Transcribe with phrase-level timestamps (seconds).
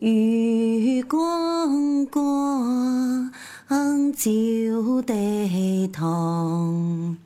[0.00, 3.30] 月光光
[4.14, 7.18] 照地堂，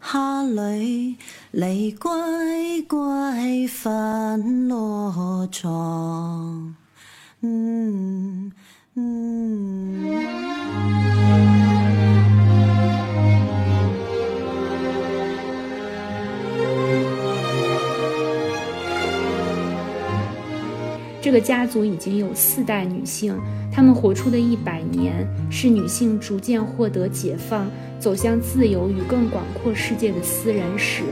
[0.00, 1.18] 下里
[1.50, 6.74] 离归归分落床。
[7.42, 8.52] 嗯
[8.94, 10.47] 嗯。
[21.28, 23.38] 这个家族已经有四代女性，
[23.70, 31.02] 她们活出的一百年，是女性逐渐获得解放、走向自由与更广阔世界的私人史，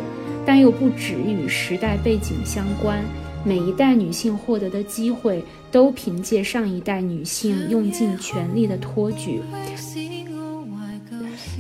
[0.47, 3.05] 但又不只与时代背景相关。
[3.45, 9.43] 每一代女性获得的机会，都凭借上一代女性用尽全力的托举。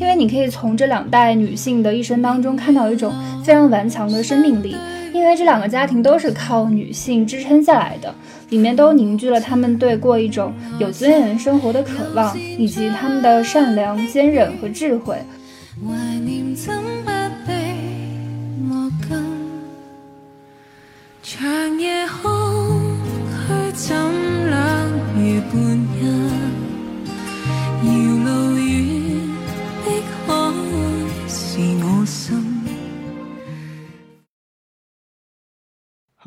[0.01, 3.13] 因为你可以从这两代女性的一生当中看到一种
[3.45, 4.75] 非常顽强的生命力。
[5.17, 8.15] 因为这两个家庭都是靠女性支撑下来的，
[8.51, 15.17] 里面都凝聚了他们对过一种有尊严生活的渴望，以及他们的善良、坚韧和智慧。
[21.23, 22.97] 长夜空
[23.49, 25.86] 虚怎冷如半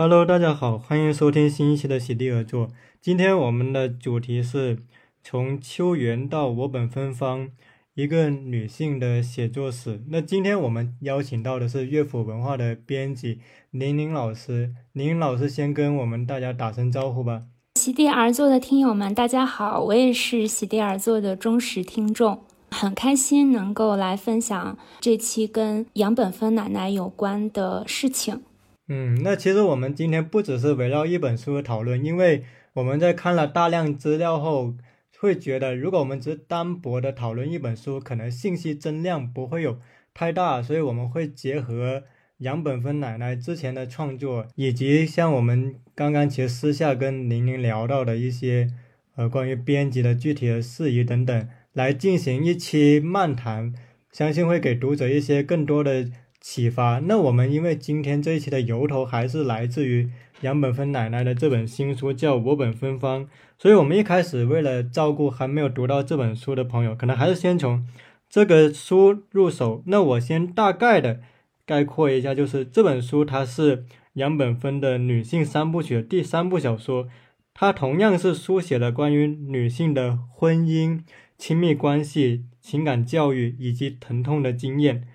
[0.02, 2.69] Hello，大家好，欢迎收听新一期的席地而坐。
[3.02, 4.78] 今天我们的主题是
[5.22, 7.50] 从秋园到我本芬芳，
[7.95, 10.02] 一个女性的写作史。
[10.08, 14.73] 那今天我们邀请到的是乐府文化的编辑宁宁老师。
[14.94, 17.42] 宁宁老师先跟我们大家打声招呼吧。
[17.75, 22.39] 席地而坐的听友们，大家好，我也是席地而坐的忠实听众，
[22.72, 28.44] 很开心能够来分享这期跟杨本芬奶奶有关的事情。
[28.92, 34.73] 嗯，那其实我们今天不只是围绕一本书的讨论，因为我们在看了大量资料后，
[35.20, 39.78] 会觉得如果我们只单薄的讨论一本书，可能信息增量不会有
[40.16, 42.02] 太大，所以我们会结合
[42.39, 48.71] 杨本芬奶奶之前的创作，以及像我们刚刚其实私下跟玲玲聊到的一些
[49.16, 53.71] 呃关于编辑的具体的事宜等等，来进行一期漫谈，
[54.11, 56.10] 相信会给读者一些更多的。
[56.39, 57.00] 启发。
[57.00, 60.10] 那我们因为今天这一期的由头还是来自于
[60.42, 63.26] 杨本芬奶奶的这本新书，叫《我本芬芳》，
[63.58, 67.86] 所以我们一开始为了照顾还没有读到这本书的朋友，可能还是先从
[68.30, 69.83] 这个书入手。
[69.88, 71.20] 那我先大概的
[71.66, 77.10] 概括一下，就是这本书它是杨本芬的女性三部曲的第三部小说，
[77.54, 81.02] 它同样是书写了关于女性的婚姻、
[81.38, 85.06] 亲密关系、情感教育以及疼痛的经验。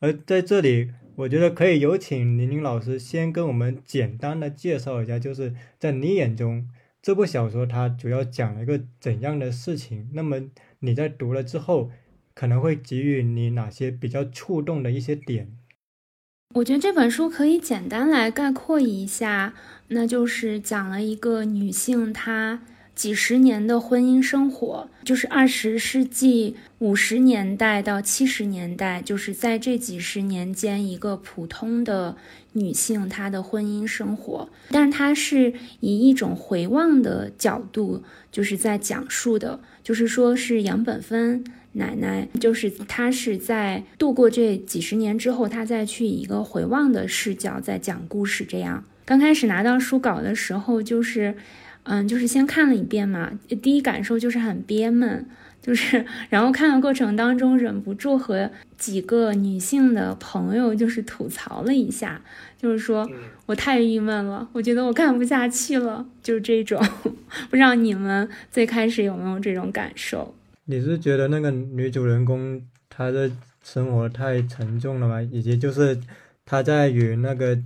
[0.00, 6.68] 而在这里，我觉得可以有请玲玲老师先跟我们简单的介绍一下，就是在你眼中，
[7.02, 10.08] 这部小说它主要讲了一个怎样的事情？
[10.12, 10.42] 那么
[10.80, 11.90] 你在读了之后，
[12.34, 15.48] 可能会给予你哪些比较触动的一些点？
[16.54, 19.54] 我觉得这本书可以简单来概括一下，
[19.88, 22.62] 那就是讲了一个女性她。
[22.98, 32.16] 几十年的婚姻生活，就是二十世纪五十年代到七十年代，就是在这几十年间，一个普通的
[32.54, 34.50] 女性她的婚姻生活。
[34.72, 41.44] 但是她是以一种回望的角度，就是在讲述的，就是说是杨本芬
[41.74, 48.44] 奶奶，就是她是在度过这几十年之后，她再去以一个回望的视角在讲故事。
[48.44, 51.36] 这样，刚开始拿到书稿的时候，就是。
[51.90, 53.32] 嗯，就是先看了一遍嘛，
[53.62, 55.24] 第一感受就是很憋闷，
[55.62, 62.20] 就是然后看的过程当中忍不住和几个女性的朋友就是吐槽了一下，
[62.60, 63.10] 就是说
[63.46, 66.78] 我太郁闷了，我觉得我看不下去了，就是这种，
[67.48, 70.34] 不知道你们最开始有没有这种感受？
[70.66, 72.60] 你是觉得那个女主人公
[72.90, 73.30] 她的
[73.64, 75.22] 生活太沉重了吗？
[75.22, 75.98] 以及就是
[76.44, 77.58] 她在与那个。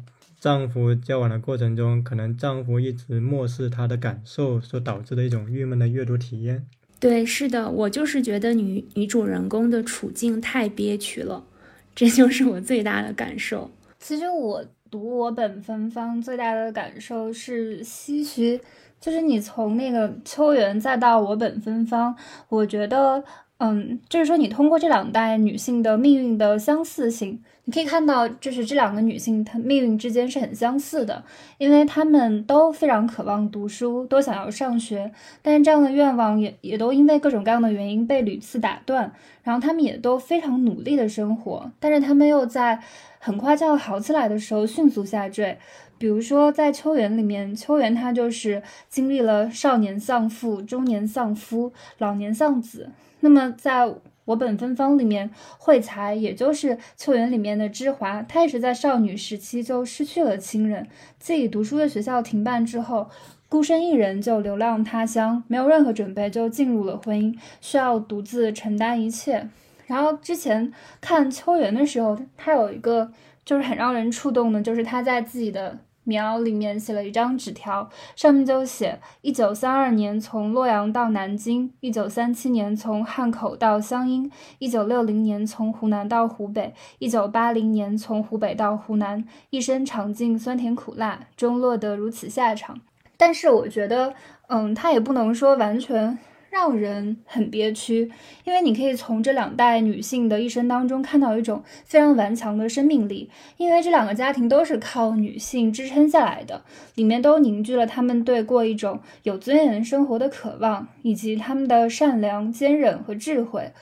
[0.42, 6.66] 丈夫交往的过程中，可能丈夫一直漠视她的感受，所导致的一种郁闷的阅读体验。
[6.98, 11.44] 对，是的，我就是觉得女女主人公的处境太憋屈了，
[11.94, 13.70] 这就是我最大的感受。
[14.00, 18.60] 其实我读我本芬芳最大的感受是唏嘘，
[19.00, 22.16] 就是你从那个秋园再到我本芬芳，
[22.48, 23.22] 我觉得。
[23.64, 31.22] 嗯，就是说，你通过这两代女性的命运的相似性，你可以看到，就是这两个女性她命运之间是很相似的，
[31.58, 35.12] 因为她们都非常渴望读书，都想要上学，
[35.42, 39.12] 但是这样的愿望也也都因为各种各样的原因被屡次打断，
[39.44, 42.80] 然后她们也都非常努力的生活，但是她们又在
[43.20, 45.56] 很快就要好起来的时候迅速下坠。
[45.98, 52.90] 比如说在秋园里面，秋园她就是经历了少年丧父、中年丧夫、老年丧子。
[53.20, 53.88] 那么在
[54.32, 60.88] 我本芬芳里面，惠才也就是秋园里面的芝华，她也是在少女时期就失去了亲人，
[61.18, 63.10] 自己读书的学校停办之后，
[63.50, 69.46] 孤身一人就流浪他乡，没有任何准备就进入了婚姻，需要独自承担一切。
[69.86, 73.12] 然后之前看秋园的时候，他有一个
[73.44, 75.78] 就是很让人触动的，就是他在自己的。
[76.04, 92.80] 苗里面写了一张纸条，上面就写：一九三二年从洛阳到南京，一九三七年从汉口到湘阴，一九六零年从湖南到湖北，一九八零年从湖北到湖南，一生尝尽酸甜苦辣，终落得如此下场。
[93.16, 94.14] 但是我觉得，
[94.48, 96.18] 嗯，他也不能说完全。
[96.52, 98.12] 让人很憋屈，
[98.44, 106.62] 因为你可以从这两代女性的一生当中看到一种非常顽强的生命力，因为这两个家庭都是靠女性支撑下来的，
[106.94, 113.72] 里面都凝聚了她们对过一种有尊严生活的渴望，以及她们的善良、坚韧和智慧。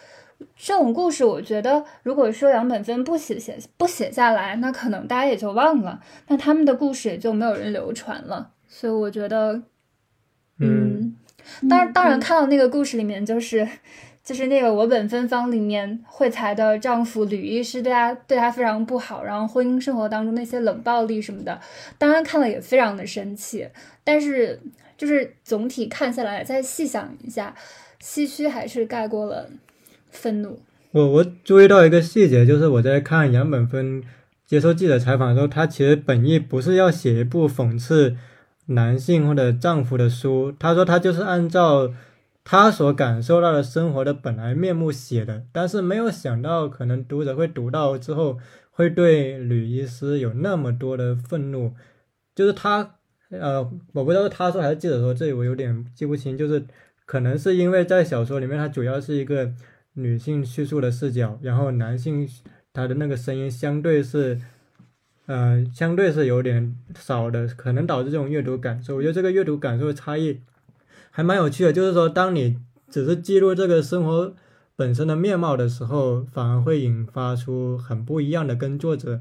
[0.54, 8.52] 这种故事，我觉得如果说杨本芬不写写不写下来，那可能大家也就忘了，那他们的故事也就没有人流传了。
[8.68, 9.60] 所以我觉得，
[10.60, 11.09] 嗯。
[11.68, 13.66] 当然，当然，看到那个故事里面，就是，
[14.24, 21.60] 就是那个《我本芬芳》里面，惠才的丈夫吕医师对她对她非常不好，然后婚姻生活当中那些冷暴力什么的，
[21.98, 23.66] 当然看了也非常的生气。
[24.04, 24.60] 但是，
[24.96, 27.54] 就是总体看下来，再细想一下，
[28.02, 29.48] 唏嘘还是盖过了
[30.10, 30.60] 愤怒。
[30.92, 34.02] 我我注意到一个细节，就是我在看杨本芬
[34.46, 38.16] 接受记者采访的时候，他其实本意不是要写一部讽刺。
[38.70, 41.92] 男性或者丈夫的书，他说他就是按照
[42.44, 48.38] 他所感受到的生活的本来面目写的，但是没有想到可能读者会读到之后
[48.70, 51.74] 会对吕医师有那么多的愤怒，
[52.34, 52.96] 就是他
[53.30, 53.60] 呃，
[53.92, 56.64] 我不知道是他说还是记者说，这里我有点记不清，就是
[57.06, 59.52] 可能是因为在小说里面，它主要是一个
[59.94, 62.28] 女性叙述的视角，然后男性
[62.72, 64.40] 他的那个声音相对是。
[65.30, 68.96] 呃，相对是有点少的，可能导致这种阅读感受。
[68.96, 70.40] 我觉得这个阅读感受的差异
[71.12, 74.34] 还蛮有趣的，就是说，当你只是记录这个生活
[74.74, 79.20] 本身的面貌的时候，反而会引发出很不一样的、跟作者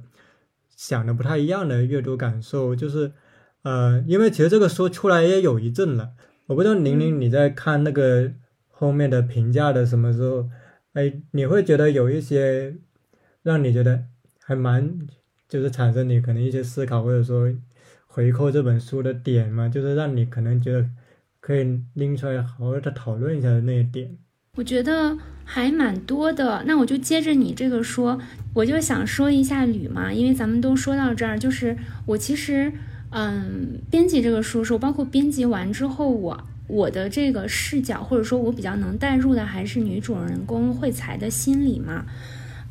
[0.75, 2.75] 想的不太一样的阅读感受。
[2.75, 3.11] 就是，
[3.61, 6.13] 呃，因为其实这个书出来也有一阵了，
[6.47, 8.31] 我不知道玲玲你在看那个
[8.71, 10.49] 后面的评价的什么时候，
[10.93, 12.77] 哎，你会觉得有一些
[13.43, 14.05] 让你觉得
[14.39, 14.97] 还蛮。
[15.49, 17.51] 就是产生你可能一些思考，或者说
[18.05, 20.87] 回扣这本书的点嘛，就是让你可能觉得
[21.41, 24.17] 可以拎出来好好的讨论一下的那些点。
[24.55, 28.19] 我觉得还蛮多的，那我就接着你这个说，
[28.53, 32.71] 我就想说一下吕嘛，因为咱们都说到这儿，就是我其实
[33.11, 42.05] 嗯，编辑这个书时候，包括编辑完之后，我我的这个视角，或者说我比较能带入的，还是女主人公惠才的心理嘛。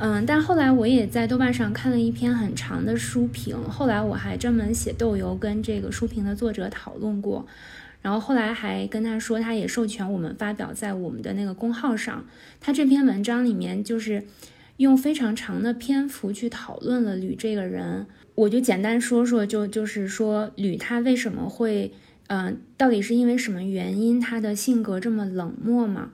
[0.00, 7.44] 嗯，但后来我也在豆瓣上看了一篇很长的书评，后来我还专门写豆油跟这个书评的作者讨论过，
[8.00, 12.24] 然后后来还跟他说，他也授权我们发表在我们的那个公号上。
[12.60, 14.22] 他这篇文章里面就是
[14.76, 18.06] 用非常长的篇幅去讨论了吕这个人，
[18.36, 21.92] 我就简单说说，就就是说吕他为什么会，
[22.28, 26.10] 嗯，到底是因为什么原因他的性格这么冷漠嘛？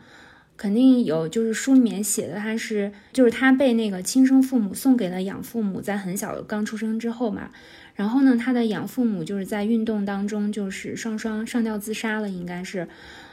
[0.56, 7.50] 肯定有，就是书里面写的，他是就是他被那个亲生父母送给了养父母，在很小刚出生之后嘛，
[7.96, 12.87] 然后呢，他的养父母就是在运动当中就是双双上吊自杀了，应该是，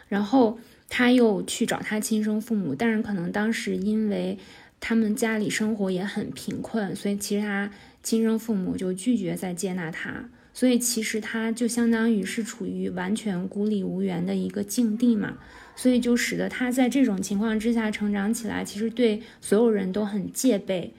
[0.10, 0.58] 然后
[0.90, 4.40] 他又去找他亲生父母，但是可能当时因为
[4.80, 15.38] 他们家里生活也很贫困，所以其实他亲生父母就拒绝再接纳他，所以其实他就相当于是处于完全孤立无援的一个境地嘛。
[15.82, 20.94] 所以就使得他在这种情况之下成长起来，其实对所有人都很戒备。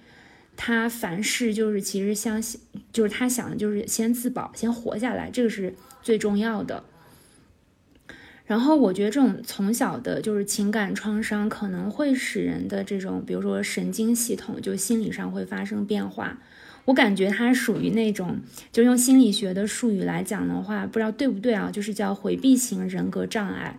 [0.57, 2.61] 他凡事就是其实相信，
[2.93, 5.73] 就是他想的就是先自保，先活下来，这个是
[6.03, 6.83] 最重要的。
[8.45, 16.41] 然后我觉得这种从小的就是情感创伤，可能会使人的这种，比如说神经系统，就心理上会发生变化。
[16.87, 18.41] 我感觉他属于那种，
[18.73, 21.71] 就用心理学的术语来讲的话，不知道对不对啊？
[21.73, 23.79] 就是叫回避型人格障碍。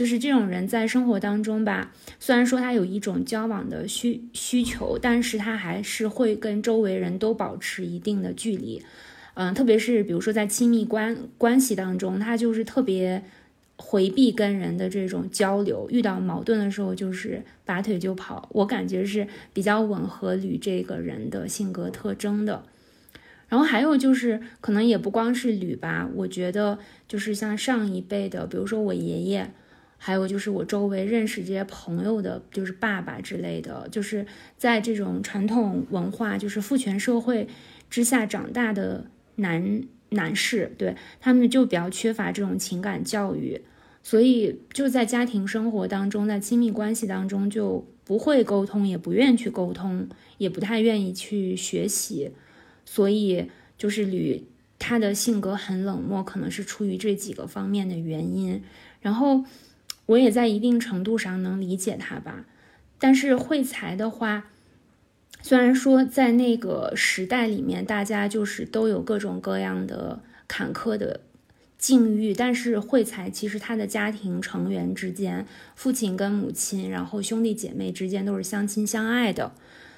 [0.00, 8.82] 就是这种人在生活当中吧，虽然说他有一种交往的需需求，但是他还是会跟周围人都保持一定的距离，
[9.34, 13.22] 嗯，特别是比如说在亲密关关系当中，他就是特别
[13.76, 18.48] 回避跟人的这种交流，遇到矛盾的时候就是拔腿就跑。
[18.52, 22.64] 我感觉是比较吻合吕这个人的性格特征的。
[23.50, 29.50] 然后还有就是，可能也不光是吕吧，我觉得就是像上一辈的，比如说我爷爷，
[30.02, 34.26] 还有就是我周围认识这些朋友的，就是爸爸之类的，就是
[34.56, 37.46] 在这种传统文化，就是父权社会
[37.90, 39.04] 之下长大的
[39.36, 43.60] 男男士，对他们就比较缺乏这种情感教育，
[44.02, 52.30] 所以就在家庭生活当中，在亲密关系当中就不会沟通，也不愿意去沟通，也不太愿意去学习。
[52.86, 54.42] 所以就是吕
[54.78, 58.62] 他的性格很冷漠，可能是出于这几个方面的原因。
[59.00, 59.44] 然后
[60.10, 62.44] 我也在一定程度上能理解他吧。
[62.98, 64.50] 但是惠才的话，
[65.42, 71.20] 虽然说在那个时代里面，大家就是都有各种各样的坎坷的
[71.78, 79.52] 境遇，但是惠才其实他的家庭成员之间，父亲跟母亲，然后兄弟姐妹之间都是相亲相爱的，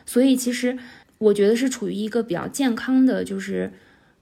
[0.07, 0.79] 所以其实。
[1.23, 3.73] 我觉得是处于一个比较健康的，就是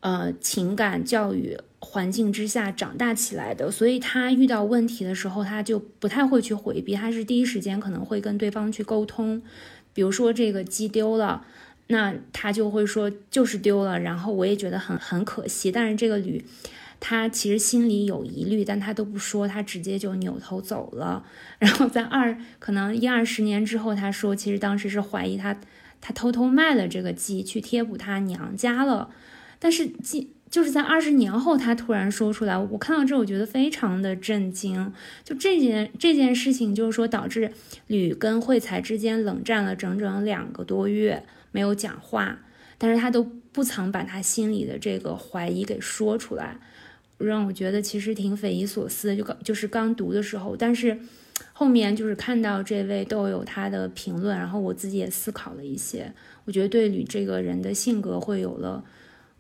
[0.01, 9.43] 呃情感教育环境之下长大起来的，所以他遇到问题的时候，他就不太会去回避，他是第一时间可能会跟对方去沟通。
[9.93, 11.45] 比如说这个鸡丢了，
[11.89, 15.73] 那他就会说就是丢了，然后我也觉得很很可惜。
[15.73, 16.45] 但是这个驴，
[17.01, 21.25] 他其实心里有疑虑，但他都不说，他直接就扭头走了。
[21.59, 25.57] 然后在二可能一二十年之后，他说其实当时是怀疑他。
[26.03, 29.11] 他偷偷卖了这个鸡去贴补他娘家了，
[29.59, 34.93] 但是鸡就是在二十年后，他突然说出来，我看到这，我觉得非常的震惊。
[35.23, 37.53] 就这件这件事情，就是说导致
[37.87, 42.41] 吕跟惠才之间冷战了整整两个多月，没有讲话，
[42.77, 46.59] 但是他都不曾把他心里的这个怀疑给说出来，
[47.19, 49.17] 让我觉得其实挺匪夷所思。
[49.17, 50.99] 就刚就是刚读的时候，但是。
[51.55, 56.13] 后面就是看到这位都有他的评论，然后我自己也思考了一些，
[56.45, 58.85] 我觉得对吕这个人的性格会有了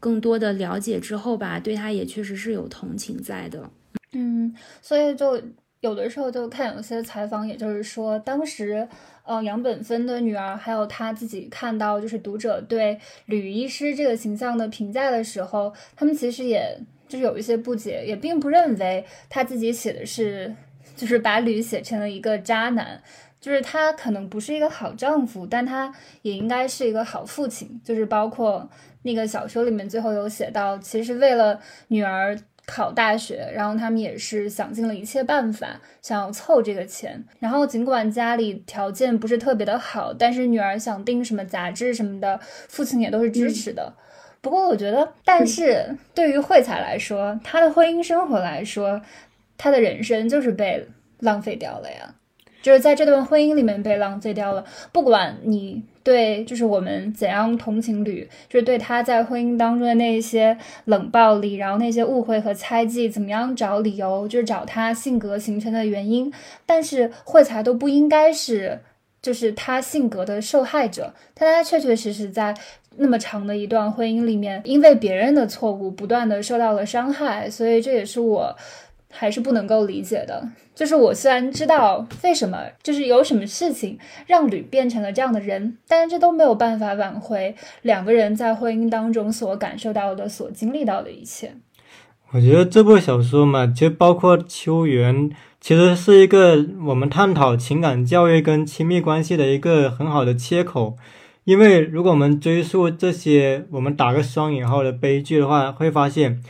[0.00, 3.70] 更多的了解之后吧，对他也确实是有同情在的。
[4.12, 4.52] 嗯，
[4.82, 5.40] 所以就
[5.80, 8.88] 有的时候就看有些采访，也就是说当时
[9.24, 16.76] 呃杨本芬的女儿还有他自己看到就是读者对吕医师这个形象的评价的时候，他们其实也
[17.06, 20.56] 就是有一些不解，也并不认为他自己写的是。
[20.96, 23.02] 就是把吕写成了一个渣男，
[23.40, 25.90] 就是他可能不是一个好丈夫，但他
[26.20, 27.80] 也应该是一个好父亲。
[27.82, 28.68] 就是包括
[29.02, 37.24] 那个小说里面最后有写到，其实为了女儿考大学，然后他们也是想尽了一切办法想要凑这个钱。
[37.38, 42.38] 然后尽管家里条件不是特别的好，但是女儿想订什么杂志什么的，
[42.68, 43.92] 父亲也都是支持的。
[44.40, 49.00] 不过我觉得，但是对于慧才来说，她的婚姻生活来说。
[49.62, 50.88] 他的人生就是被
[51.18, 52.14] 浪费掉了呀，
[52.62, 54.64] 就是在这段婚姻里面被浪费掉了。
[54.90, 66.32] 不管你对，就是我们怎样同情吕，就是对他在婚姻当中的那些冷暴力，然后那些误会和猜忌，怎么样找理由，就是找他性格形成的原因。
[66.64, 68.80] 但是惠才都不应该是，
[69.20, 71.12] 就是他性格的受害者。
[71.34, 72.54] 但他确确实实在
[72.96, 78.56] 那么长的一段婚姻里面，因为别人的错误不断的受到了伤害，所以这也是我。
[79.10, 83.98] 还是不能够理解的，就是我虽然知道为什么，就是有什么事情
[84.28, 91.52] 让吕变成了这样的人，但是这都没有办法挽回两个人在婚姻当中所感受到的、所经历到的一切。
[92.32, 100.96] 我觉得这部小说嘛，其实包括秋园，其实是一个我们探讨情感教育跟亲密关系的一个很好的切口。
[101.42, 106.40] 因为如果我们追溯这些，我们打个双引号的悲剧的话，会发现。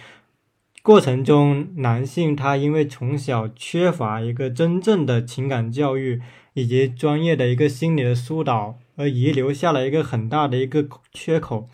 [0.82, 6.22] 过程中，男性他因为从小缺乏一个真正的情感教育
[6.54, 11.68] 以及专业的一个心理的疏导，而遗留下了一个很大的一个缺口。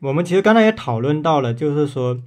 [0.00, 2.20] 我们其实刚才也讨论到了，就是说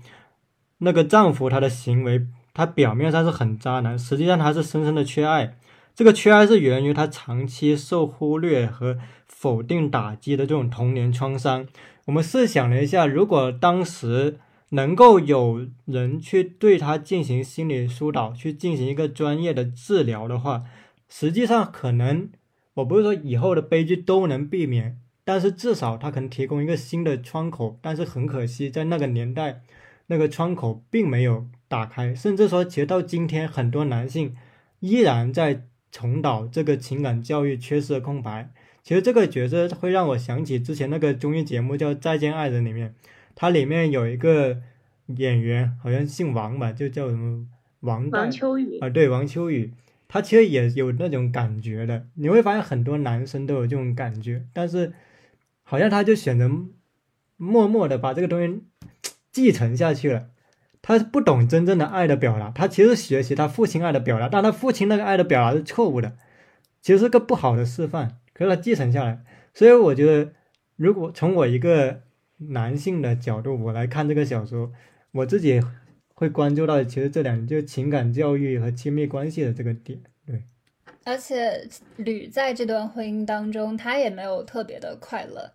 [0.77, 5.57] 那个丈夫他的行为，他表面上是很渣男，实际上他是深深的缺爱。
[5.93, 11.67] 这个缺爱是源于他长期受忽略和否定打击的这种童年创伤。
[12.05, 14.37] 我们试想了一下，如果当时。
[14.75, 20.63] 能够有人去对他进行心理疏导，去进行一个专业的治疗的话，
[21.07, 22.29] 实际上可能
[22.75, 27.79] 我不是说以后的悲剧都能避免，但是至少他可能提供一个新的窗口。
[27.81, 29.61] 但是很可惜，在那个年代，
[30.07, 34.35] 那个窗口并没有打开，甚至说，其实到今天，很多男性
[34.81, 38.51] 依然在重蹈这个情感教育缺失的空白。
[38.83, 42.93] 其实这个角色会让我想起之前那个综艺节目叫《再见爱人》里面。
[43.35, 44.57] 它里面有一个
[45.07, 47.45] 演员，好像姓王吧，就叫什么
[47.81, 49.73] 王王秋雨啊，对，王秋雨，
[50.07, 52.07] 他其实也有那种感觉的。
[52.15, 54.93] 你会发现很多男生都有这种感觉，但是
[55.63, 56.49] 好像他就选择
[57.37, 58.63] 默默的把这个东西
[59.31, 60.29] 继承下去了。
[60.81, 66.15] 他不懂真正的爱的表达，他其实学习他父亲爱的表达，但他父亲那个爱的表达是错误的，
[66.79, 68.19] 其实是个不好的示范。
[68.33, 69.23] 可是他继承下来，
[69.53, 70.31] 所以我觉得，
[70.75, 72.01] 如果从我一个
[72.37, 74.71] 男性的角度我来看这个小说，
[75.11, 75.61] 我自己
[76.13, 80.43] 会关注到，其实这两就情感教育和亲密关系的这个点，对。
[81.03, 85.51] 而且吕在这段婚姻当中，他也没有特别的快乐。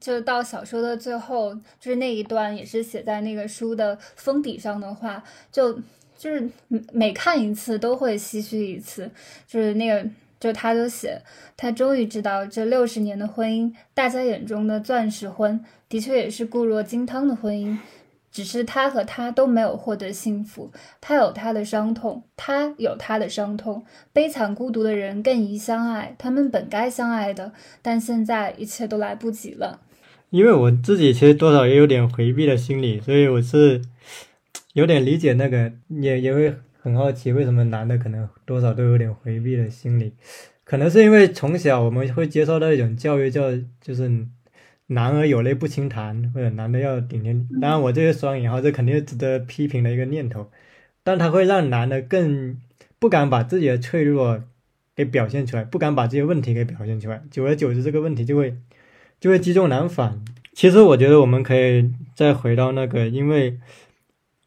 [0.00, 5.72] 就到小说的最后，就是那一段也是写在那个书的封底上的话，就
[6.16, 6.48] 就是
[6.92, 9.10] 每看一次都会唏嘘一次。
[9.46, 10.08] 就是那个，
[10.40, 11.22] 就他就写，
[11.56, 17.76] 他终于知道这六十年的婚姻，大家眼中的钻石婚，的确也是固若金汤的婚姻。
[18.30, 23.82] 只是他和他都没有获得幸福，他有他的伤痛，他有他的伤痛。
[24.12, 29.80] 悲惨孤独的人更宜相爱，他们本该相爱的，但现在一切都来不及了。
[30.30, 33.80] 因为我自己其实多少也有点回避的心理，所以我是
[34.74, 36.54] 有点理解那个，也也会
[36.88, 40.12] 很好奇为什么男的可能多少都有点回避的心理，
[40.64, 44.26] 可能是因为从小我们会接受到一种教育，叫就是。
[44.90, 47.46] 男儿有泪不轻弹，或者男的要顶天。
[47.60, 50.50] 当然，我这个双引号，这肯定是值得批评的一个念头。
[51.04, 52.56] 但它会让男的更
[52.98, 54.42] 不敢把自己的脆弱
[54.96, 57.22] 给表现出来，不敢把这些问题给表现出来。
[57.30, 58.56] 久而久之，这个问题就会
[59.20, 60.24] 就会积重难返。
[60.54, 63.58] 其实，我觉得我们可以再回到那个，因为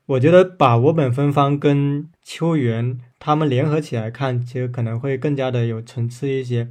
[0.06, 6.70] 我觉得把我本芬芳跟秋园他们联合起来看，其实可能会更加的有层次一些。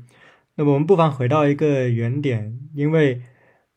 [0.55, 3.23] 那么，我们不妨回到一个原点，因为。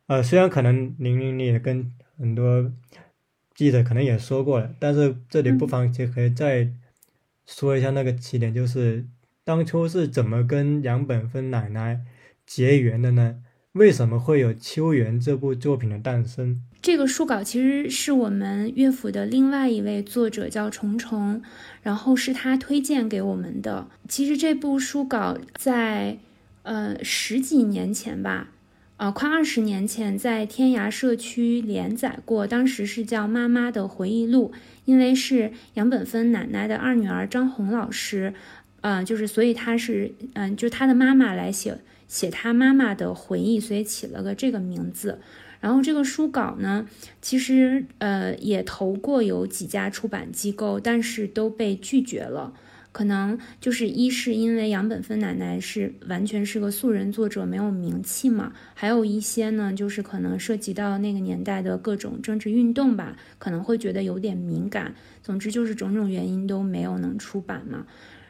[0.05, 2.69] 呃，虽然可能玲玲你也跟很多
[3.55, 6.69] 记者可能也说过了，但是这里不妨就可以再
[7.45, 9.07] 说一下那个起点，就是
[9.45, 12.01] 当初是怎么跟杨本芬奶奶
[12.45, 13.37] 结缘的呢？
[13.71, 16.61] 为什么会有《秋园》这部作品的诞生？
[16.83, 21.41] 这个书稿其实是我们乐府的另外一位作者叫虫虫，
[21.81, 23.87] 然后是他推荐给我们的。
[24.09, 26.17] 其实这部书稿在
[26.63, 28.49] 呃十几年前吧。
[28.97, 34.51] 呃，快二十年前在天涯社区连载过，当时是叫《妈妈的回忆录》，
[34.83, 38.33] 因为是杨本芬奶奶的二女儿张红老师，
[38.81, 41.77] 嗯，就是所以她是，嗯，就她的妈妈来写
[42.09, 45.21] 写她妈妈的回忆，所以起了个这个名字。
[45.63, 46.85] 然后这个书稿呢，
[47.21, 52.51] 其实呃也投过有几家出版机构，但是都被拒绝了。
[52.91, 64.93] 可能就是一是因为杨本芬奶奶是完全是个素人作者，没有名气嘛，还有一些呢，就是可能涉及到那个年代的各种政治运动吧，可能会觉得有点敏感。
[65.23, 67.87] 总之就是种种原因都没有能出版嘛。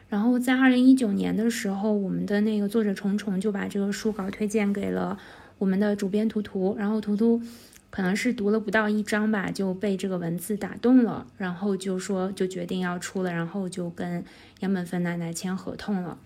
[0.08, 5.18] 然后在二零一九年的时候，我们的那个作者虫虫就把这个书稿推荐给了
[5.58, 7.42] 我们的主编图图，然后图图。
[7.90, 14.24] 可能是读了不到一章吧，就被这个文字打动了，然后就说就决定要出了，然后就跟
[14.58, 16.18] 杨本芬奶奶签合同了。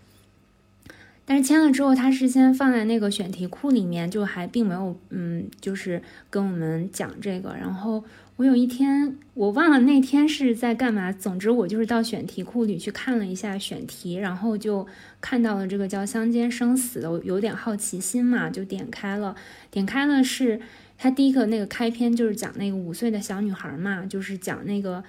[1.28, 7.54] 但是签了之后，他是先放在那个选题库里面，就还并没有嗯，就是跟我们讲这个。
[7.54, 8.02] 然后
[8.36, 14.86] 我有一天我忘了那天是在干嘛，总之我就是到选题库里去看了一下选题，然后就
[15.20, 19.36] 看到了这个叫《乡间生死》的，我有点好奇心嘛，就点开了，
[19.70, 20.58] 点开了是。
[21.00, 25.04] 他第一个那个开篇就是讲那个五岁的小女孩嘛，就是讲那个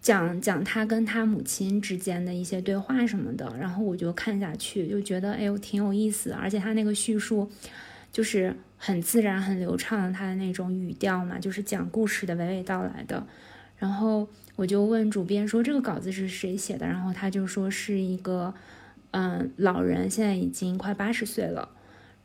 [0.00, 7.50] 讲讲他跟他母亲之间的一些对话什么的，然后我就看下去，就觉得哎呦挺有意思，而且他那个叙述
[8.12, 13.26] 就是很自然、很流畅，他的那种语调嘛，就是讲故事的娓娓道来的。
[13.78, 18.54] 然后我就问主编说这个稿子是谁写的，然后他就说是一个
[19.10, 21.68] 嗯老人，现在已经快八十岁了，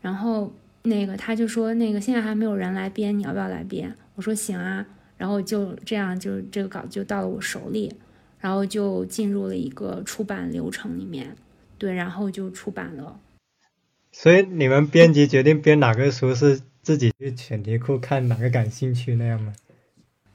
[0.02, 0.54] 然后。
[0.88, 3.92] 那个他就说，那个现在还没有人来编，你要不要来编？
[4.14, 4.86] 我说行啊，
[5.18, 7.92] 然后就这样，就这个稿子就到了我手里，
[8.40, 11.36] 然后就进入了一个出版流程里面，
[11.78, 13.20] 对，然后就出版了。
[14.12, 19.54] 所以你们编辑决定编哪个书，是自己去选题库看哪个感兴趣那样吗？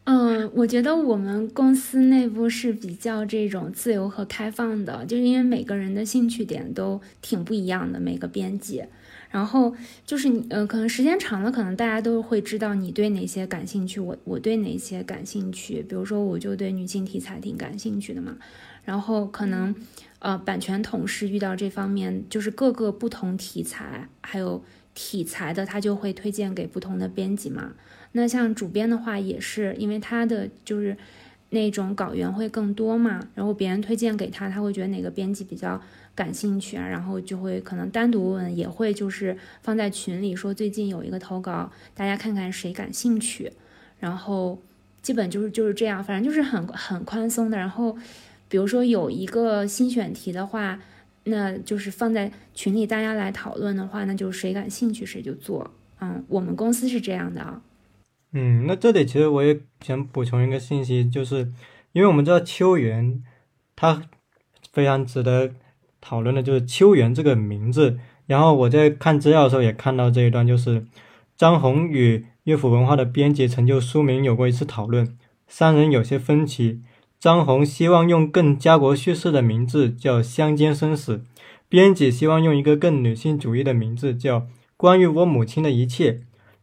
[0.05, 8.83] 嗯，我觉得我们公司内部是比较这种自由和开放的，就是因为每个人的兴趣点都挺不一样的，每个编辑。
[9.31, 15.83] 然后就是你，呃，可能时间长了，可能大家都会知道你对哪些感兴趣，我我对哪些感兴趣。
[15.83, 18.37] 比如说，我就对女性题材挺感兴趣的嘛。
[18.85, 19.75] 然后可能，
[20.19, 24.65] 呃，版权同事遇到这方面，就是各个不同题材还有
[24.95, 27.73] 题材的，他就会推荐给不同的编辑嘛。
[28.13, 30.97] 那像主编的话，也是因为他的就是。
[31.53, 35.83] 那种稿源会更多嘛，然后别人推荐给他，他会觉得哪个编辑比较
[36.21, 43.51] 感兴趣啊，然后就会可能单独问，也会就是放在群里说最近有一个投稿，大家看看谁感兴趣，
[43.99, 44.61] 然后
[45.01, 47.57] 基本就是就是这样，反正就是很很宽松的。
[47.57, 47.97] 然后
[48.51, 50.79] 比如说有一个新选题的话，
[51.25, 55.71] 那就是放在群里大家来讨论的话，那就谁感兴趣谁就做。
[56.01, 57.63] 嗯，我们公司是这样的啊。
[58.33, 61.51] 嗯，那这里其实我也想补充一个信息，就是
[61.93, 63.23] 因为我们知道秋元，
[63.75, 64.03] 他
[64.73, 65.51] 非常值得
[66.01, 67.99] 讨论的就是秋元这个名字。
[68.27, 70.85] 然后我在看资料的时候也看到这一段，就是
[71.37, 75.17] 张红与乐府文化的编辑成就书名有过一次讨论，
[75.49, 76.81] 三人有些分歧。
[77.19, 81.17] 张红希望用更家国叙事的名字叫《乡间生死》，
[81.69, 84.41] 编辑希望用一个更女性主义的名字叫
[84.77, 86.13] 《关于我母亲的一切》。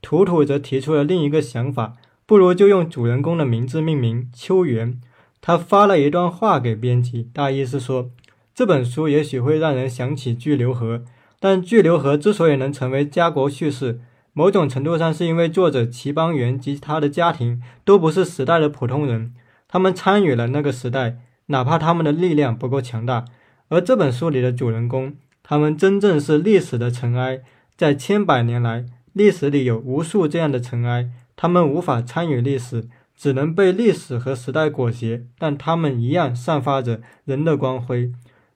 [0.02, 1.94] 图图则提出了另一个想法，
[2.26, 5.00] 不如就用主人公的名字命名秋元。
[5.42, 8.10] 他发了一段话给编辑，大意是说，
[8.58, 11.04] 这本书也许会让人想起巨流河，
[11.40, 14.00] 但巨流河之所以能成为家国叙事，
[14.34, 19.32] 某种程度上是因为作者齐邦媛及他的家庭都不是时代的普通人，
[19.68, 23.26] 他们参与了那个时代，哪怕他们的力量不够强大。
[23.68, 27.42] 而这本书里的主人公，他们真正是历史的尘埃，
[27.76, 28.88] 在千百年来。
[29.14, 38.12] 历史里有无数这样的尘埃，他们无法参与历史，只能被历史和时代裹挟，但他们一样散发着人的光辉。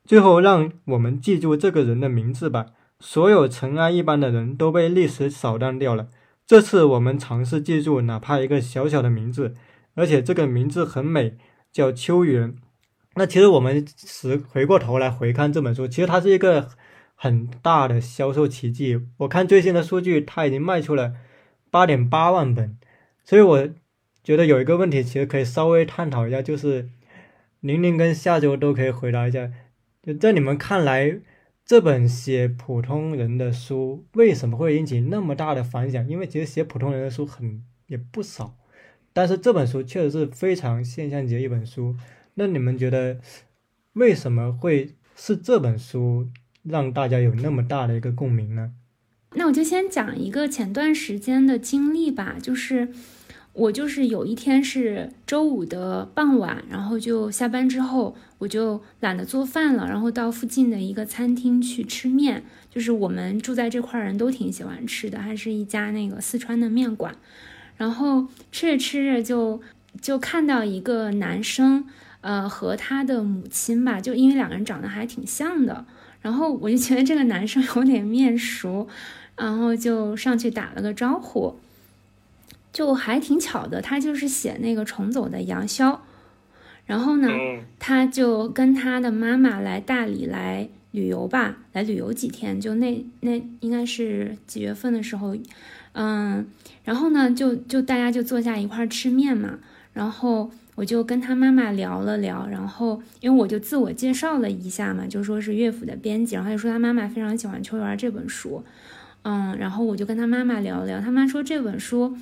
[0.06, 2.68] 最后，让我们记住这个人的名字吧。
[3.00, 6.08] 所有尘埃一般的人都被历史扫荡掉了。
[6.46, 9.54] 这次我们尝试记住哪怕一个小小的名字，
[9.96, 11.38] 而且这个名字很美，
[11.72, 12.56] 叫秋园。
[13.16, 16.70] 那其实我们时回过头来回看这本书，其实它是一个。
[17.24, 21.14] 很大的销售奇迹，我看最新的数据，它已经卖出了
[21.70, 22.80] 八点八万本，
[23.24, 23.70] 所以我
[24.24, 26.90] 觉得有一个问题，其实可以稍微探讨一下，就是
[27.60, 29.52] 玲玲跟下周都可以回答一下，
[30.04, 31.20] 就在你们看来，
[31.66, 36.08] 这本写普通人的书为什么会引起那么大的反响？
[36.08, 38.58] 因为其实写普通人的书很也不少，
[39.14, 41.96] 但是这本书确实是非常现象级的一本书。
[42.34, 43.20] 那你们觉得
[43.94, 46.30] 为什么会是这本书？
[46.64, 48.74] 让大家有那么大的一个共鸣呢？
[49.34, 52.90] 那我就先讲一个前段时间的经历吧，就是
[53.54, 67.14] 我就是有一天是周五的傍晚，然后就下班之后，我就懒得做饭了，然后到附近的一个餐厅去吃面，就是我们住在这块人都挺喜欢吃的，还是一家那个四川的面馆，
[67.76, 69.62] 然后吃着吃着就
[70.00, 71.86] 就看到一个男生，
[72.22, 75.86] 呃，和他的母亲吧，就因为两个人长得还挺像的。
[76.22, 78.88] 然后我就觉得这个男生有点面熟，
[79.36, 81.56] 然后就上去打了个招呼，
[82.72, 86.00] 就还挺巧的，他就是写那个重走的杨潇，
[86.86, 87.28] 然后呢，
[87.80, 95.36] 他就跟他的妈妈来大理来旅游吧，来旅游几天，就那那应该是几月份的时候，
[95.94, 96.46] 嗯，
[96.84, 99.60] 然后呢，就就大家就坐下一块吃面嘛，
[99.94, 100.52] 然后。
[100.76, 108.64] 我就跟他妈妈聊了聊，然后因为我就自我介绍了一下嘛，就说是乐府的编辑，然后他就说他妈妈非常喜欢《秋园》这本书，
[109.24, 112.18] 嗯，然后我就跟他妈妈聊了聊，他妈说这本书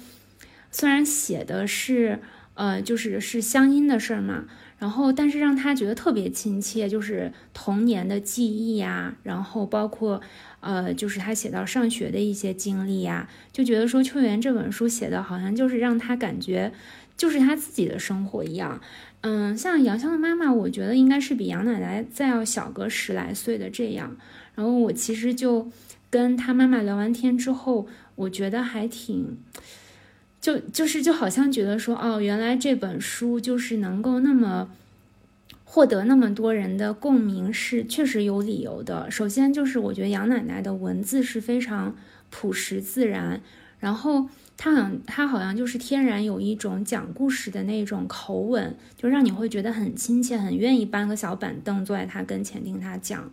[0.71, 2.19] 虽然写的是
[2.53, 4.45] 呃就是是乡音的事儿嘛，
[4.77, 10.21] 然后但是让他觉得特别亲切，就是童年的记忆呀，然后包括
[10.59, 16.71] 呃就是他写到上学的一些经历呀，就觉得说《秋园》这本书写的好像就是让他感觉。
[17.17, 18.79] 就是他自己的生活一样，
[19.19, 24.15] 嗯，像杨香的妈妈，我觉得应该是比杨奶奶再要小个十来岁的这样。
[24.55, 25.69] 然后我其实就
[26.09, 29.37] 跟他妈妈聊完天之后，我觉得还挺，
[30.41, 34.69] 就就是就好像觉得说，哦，原来这本书就是能够那么
[35.63, 39.09] 获得那么多人的共鸣，是确实有理由的。
[39.11, 41.95] 首先就是我觉得杨奶奶的文字是非常
[42.29, 43.41] 朴实自然，
[43.79, 44.29] 然后。
[44.61, 53.31] 她好像她好像就是天然有一种讲故事的那种口吻，就让你会觉得很亲切，很愿意搬个小板凳坐在她跟前听她讲。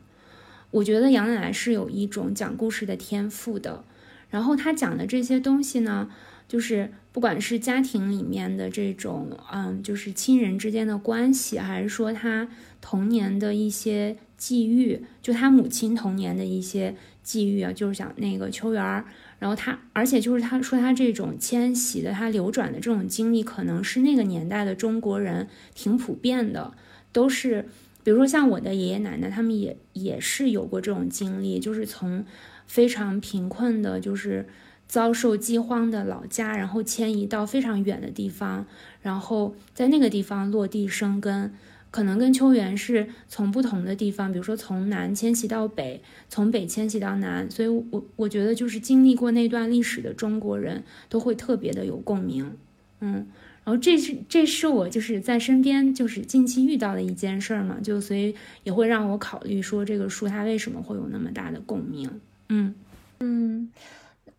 [0.70, 3.82] 我觉得杨奶奶是有一种讲故事的天赋的。
[4.30, 6.08] 然后她讲的这些东西呢，
[6.48, 12.48] 就是不管是家庭里面的这种，嗯，就是亲人之间的关系，还是说他
[12.80, 19.04] 童年的一些际遇，就他母亲童年的一些际遇啊，就是讲那个秋园儿。
[19.38, 26.72] 然后他，而且就是他说他这种迁徙的、他流转的这种经历，可能是那个年代的中国人挺普遍的，
[27.12, 27.66] 都是，
[28.02, 32.24] 比如说像我的爷爷奶奶，他们也也是有过这种经历，就是从
[32.66, 34.46] 非常贫困的，就是
[34.86, 38.66] 遭受饥荒的老家，然后迁移到非常远的地方，
[39.02, 41.52] 然后在那个地方落地生根。
[41.92, 52.52] 可能跟秋元是从不同的地方，比如说从南迁徙到北，从北迁徙到南，所以我我觉得就是经历过那段历史的中国人都会特别的有共鸣，
[53.00, 53.26] 嗯，
[53.64, 62.20] 然后这是这是我就是在身边就是近期遇到的一件事儿嘛，就所以也会让我考虑说这个书它为什么会有那么大的共鸣，
[62.50, 62.74] 嗯
[63.20, 63.70] 嗯。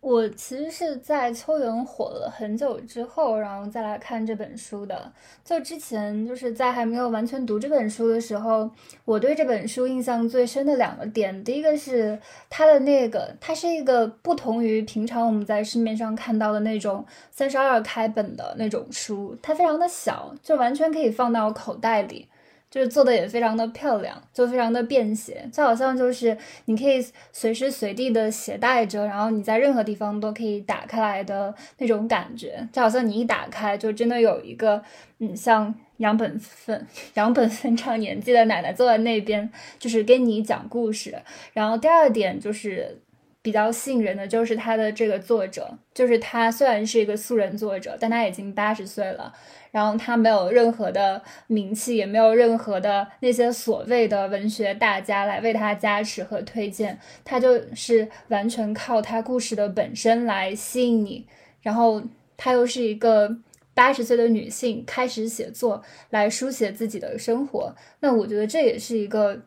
[0.00, 5.12] 我其实是在秋元火了很久之后，然后再来看这本书的。
[5.44, 8.70] 就之前就是在还没有完全读这本书的时候，
[9.04, 22.28] 我对这本书印象最深的两个点，第一个是它的那个，它是一个不同于平常我们在市面上看到的那种三十二开本的那种书，它非常的小，就完全可以放到口袋里。
[22.70, 34.82] 就是做的也非常的漂亮，就非常的便携，就好像就是你可以随时随地的携带着，然后你在任何地方都可以打开来的那种感觉，就好像你一打开就真的有一个，
[35.18, 41.16] 嗯，像杨本分杨本分这样年纪的奶奶坐在那边，就是跟你讲故事。
[41.52, 43.00] 然后第二点就是
[43.48, 49.32] 比较吸引人的，就是他的这个作者，就是他虽然是一个素人作者，但他已经八十岁了。
[49.70, 61.26] 然后他没有任何的名气，也没有任何的那些所谓的文学大家来为他加持和推荐，他就是完全靠他故事的本身来吸引你。
[61.62, 62.02] 然后
[62.36, 63.34] 他又是一个
[63.72, 69.40] 八十岁的女性，开始写作来书写自己的生活，那我觉得这也是一个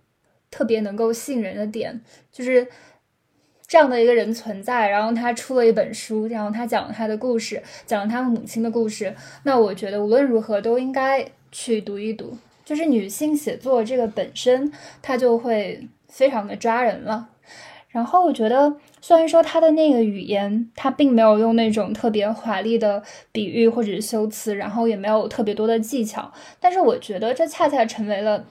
[0.50, 2.68] 特别能够吸引人的点，就是。
[3.72, 9.16] 这样的一个人存在，然后他出了一本书，然后他讲了他的故事，讲了他母亲的故事。
[9.44, 12.38] 那我觉得无论如何都应该去读一读。
[12.66, 14.70] 就是女性写作这个本身，
[15.02, 17.30] 它就会非常的抓人了。
[17.88, 26.30] 然后我觉得，虽然说他的那个语言，他并没有用那种特别华丽的比喻或者是修辞，然后也没有特别多的技巧，
[26.60, 28.44] 但是我觉得这恰恰成为了。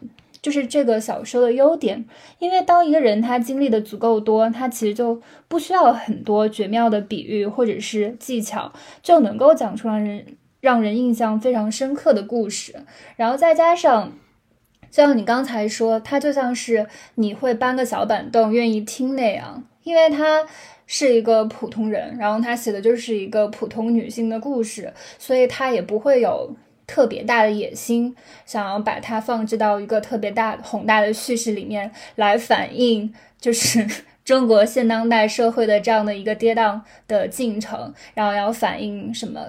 [0.43, 2.07] 就是这个小说的优点，
[2.39, 8.73] 因为当一个人他经历的足够多，他其实就不需要很多绝妙的比喻或者是技巧，
[9.03, 10.25] 就能够讲出让人
[10.61, 12.75] 让人印象非常深刻的故事。
[13.17, 14.13] 然后再加上，
[14.91, 20.47] 就像你刚才说，他就像是你会搬个小板凳愿意听那样，因为他
[20.87, 26.57] 是一个普通人，然后他写的就是一个普通女性的故事，所以他也不会有。
[26.91, 33.87] 特别大的野心，想要把它放置到一个特别大宏大的叙事里面来反映，就是
[34.27, 39.41] 中国现当代社会的这样的一个跌宕的进程，然后要反映什么？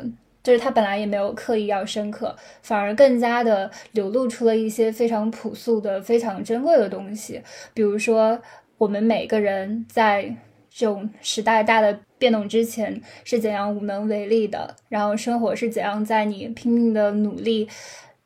[0.43, 7.41] 就是他本来也没有刻意要深刻，反而更加的流露出了一些非常朴素的、非常珍贵的东西，
[7.73, 8.39] 比如说
[8.77, 10.35] 我们每个人在。
[10.73, 17.67] 这种时代大的变动之前是怎样无能为力的，然后生活是怎样在你拼命的努力，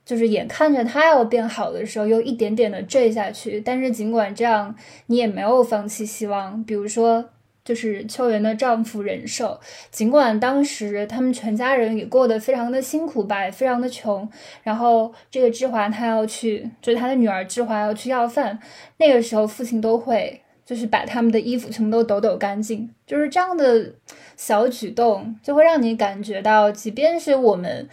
[0.05, 3.60] 就是眼看着它要变好的时候，又一点点的坠下去。
[3.60, 4.75] 但是尽管这样，
[5.08, 6.63] 你也没有放弃希望。
[6.63, 7.27] 比如说，
[7.63, 14.29] 就是秋元的丈夫仁寿，尽管当时他们全家人也过得非常的辛苦吧，也非常的穷。
[14.62, 18.60] 然后这个志华他要去，就是他的女儿志华要去要饭，
[18.97, 20.41] 那个时候父亲都会。
[20.65, 23.93] 就是把他们的衣服全部都抖抖干净，就是这样的
[24.36, 27.88] 小举动，就会让你感觉到，即便是我们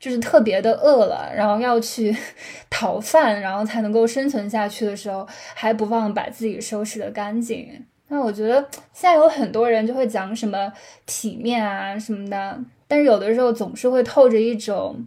[0.00, 2.16] 就是特别的饿了，然后要去
[2.70, 7.84] 讨饭，然后才能够生存下去的时候，还不忘把自己收拾的干净。
[8.08, 8.60] 那我觉得
[8.92, 10.72] 现在有很多人就会讲什么
[11.06, 15.06] 体面啊什么的，但是有的时候总是会透着一种，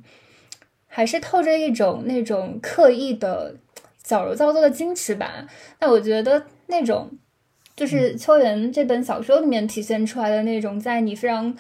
[0.88, 3.56] 还是透着一种那种刻意的
[4.08, 5.46] 矫揉造作的矜持吧。
[5.80, 6.43] 那我觉得。
[6.70, 7.10] 那种，
[7.78, 11.56] 就是秋元这本小说里面体现出来的那种，在你非常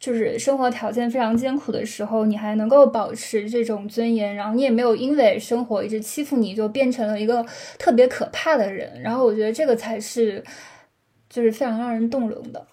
[0.00, 7.44] 就是生活条件非常艰苦的时候，你还能够保持这种尊严，然后你也没有因为生活一直欺负你就变成了一个
[7.78, 8.98] 特别可怕的人。
[9.02, 10.42] 然后我觉得这个才是，
[11.28, 12.66] 就是非常让人动容的。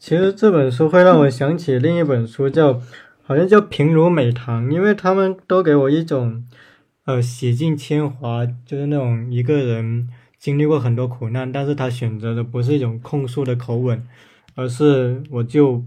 [0.00, 2.82] 其实这本书会让我想起另一本书，叫
[3.22, 6.44] 好像叫《平如美棠》，因为他们都给我一种
[7.04, 10.08] 呃洗尽铅华，就是那种一个人。
[10.36, 14.06] 经历过很多苦难，但是他选择的不是一种控诉的口吻，
[14.54, 15.82] 而是我就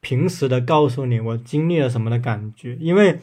[0.00, 2.74] 平时的告诉你我经历了什么的感觉。
[2.80, 3.20] 因为，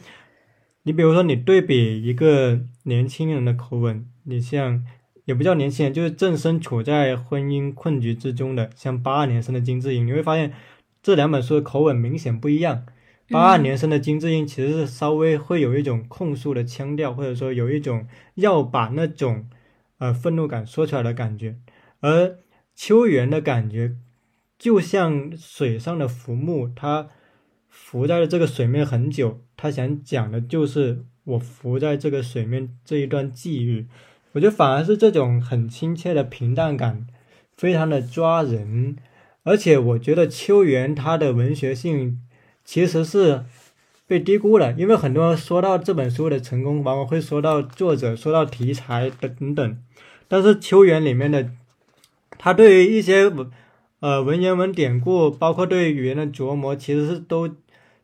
[0.84, 4.82] 你比如说你对比一个年轻人的口吻，你像
[5.26, 10.54] 也不叫年轻人，就是正身处在婚姻困局之中的，像八二年生的金智英，你会发现
[11.02, 12.86] 这两本书的口吻明显不一样。
[13.30, 19.48] 八二年生的金智英其实是稍微会有一种控诉的腔调，或者说有一种要把那种。
[19.98, 21.56] 呃，愤怒感说出来的感觉，
[22.00, 22.36] 而
[22.74, 23.94] 秋元的感觉
[24.58, 27.08] 就像水上的浮木，它
[27.68, 29.40] 浮在了这个水面很久。
[29.56, 33.86] 他想讲的就是我浮在这个水面这一段际遇。
[34.32, 37.06] 我觉得反而是这种很亲切的平淡感，
[37.56, 38.96] 非常的抓人。
[39.44, 42.20] 而且我觉得秋元他的文学性
[42.64, 43.44] 其实是
[44.06, 49.78] 被低估了，因为很多人说到这本书的成功，往往会说到作者，说到题材等等。
[50.26, 51.50] 但是秋园里面的
[52.38, 53.30] 他对于一些
[54.00, 57.48] 呃文言文典故，包括对语言的琢磨，其实是都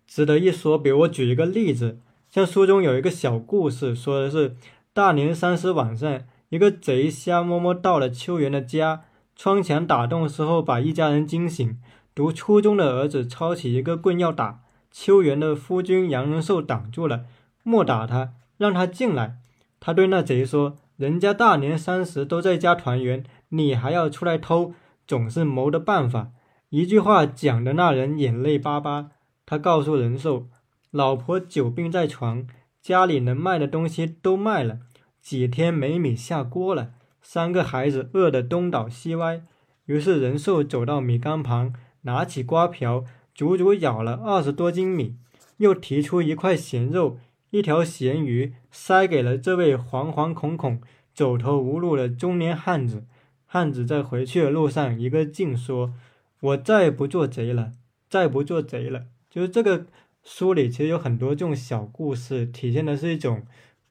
[0.07, 0.79] 值得一说。
[0.79, 1.99] 比如我举一个例子，
[2.31, 4.55] 像书中有一个小故事，说的是
[4.93, 6.21] 大年三十晚上，
[6.51, 9.03] 一个贼瞎摸摸到了秋园的家。
[9.37, 11.79] 窗墙打洞时候，把一家人惊醒。
[12.21, 17.25] 如初中的儿子抄起一个棍要打秋元的夫君杨仁寿，挡住了，
[17.63, 19.39] 莫打他，让他进来。
[19.81, 24.75] 他对那贼说：“人家大年三十都在家团圆，你还要出来偷，
[25.07, 26.33] 总是谋的办法。”
[26.69, 29.13] 一句话讲的那人眼泪巴巴。
[29.47, 30.49] 他告诉仁寿
[30.93, 32.47] ：“老婆久病在床，
[32.83, 34.81] 家里能卖的东西都卖了，
[35.23, 36.91] 几天没米下锅了。”
[37.23, 39.41] 三个孩子饿得东倒西歪，
[39.87, 45.17] 于是仁寿走到米缸旁，拿起瓜瓢，足足舀了二十多斤米，
[45.59, 47.19] 又提出一块咸肉、
[47.51, 50.81] 一条咸鱼，塞给了这位惶惶恐恐、
[51.15, 53.05] 走投无路的中年汉子。
[53.47, 55.93] 汉子在回去的路上，一个劲说
[56.41, 57.73] ：“我再也不做贼了，
[58.09, 59.87] 再也不做贼了。”就是这个
[60.23, 63.45] 书里其实有很多这种小故事，体现的是一种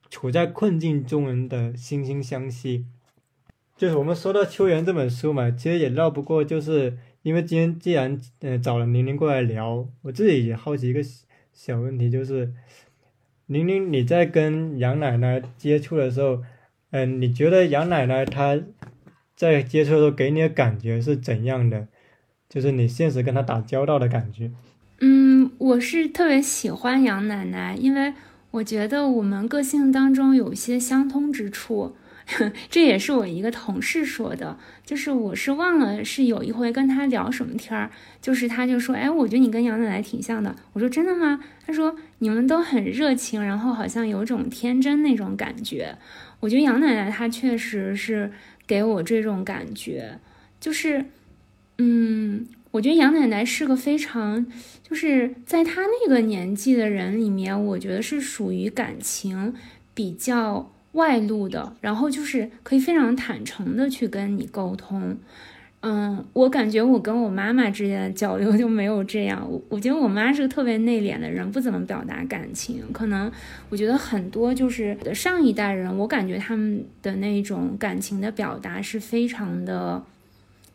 [0.10, 2.86] 处在困境中人的惺惺相惜。
[3.76, 11.01] 就是我们说到《秋园》这本书嘛，其实也绕不过，就是因为今天既然呃找了宁宁过来聊，我自己也好奇一个
[11.51, 12.53] 小问题，就是
[13.47, 16.41] 宁宁你在跟杨奶奶接触的时候，
[16.91, 18.60] 嗯，你觉得杨奶奶她
[19.36, 21.88] 在接触的时候给你的感觉是怎样的？
[22.47, 24.51] 就是你现实跟她打交道的感觉？
[25.01, 28.13] 嗯，我是特别喜欢杨奶奶，因为
[28.51, 31.95] 我觉得我们个性当中有一些相通之处。
[32.70, 37.89] 这也是我一个同事说的，就是我是忘了是有一回跟他聊什么天儿，
[38.22, 40.56] 就是他就说，哎，我觉得你跟杨奶奶挺像的。
[40.74, 41.44] 我说真的吗？
[41.65, 45.98] 他说你们都很热情，然后好像有种天真那种感觉。
[46.39, 48.32] 我觉得杨奶奶她确实是
[48.68, 50.20] 给我这种感觉，
[50.60, 51.06] 就是，
[51.80, 54.46] 嗯，我觉得杨奶奶是个非常，
[54.88, 59.56] 就是在她那个年纪的人里面，我觉得是属于感情
[59.96, 60.72] 比较。
[60.93, 65.15] 外露的，然后就是可以非常坦诚的去跟你沟通，
[65.82, 73.32] 嗯，我感觉我跟我妈妈之间的交流就没有这样，我我觉得我妈是个特别内敛的人，不怎么表达感情，可能
[73.69, 80.04] 我觉得很多就是上一代人，我感觉他们的那种感情的表达是非常的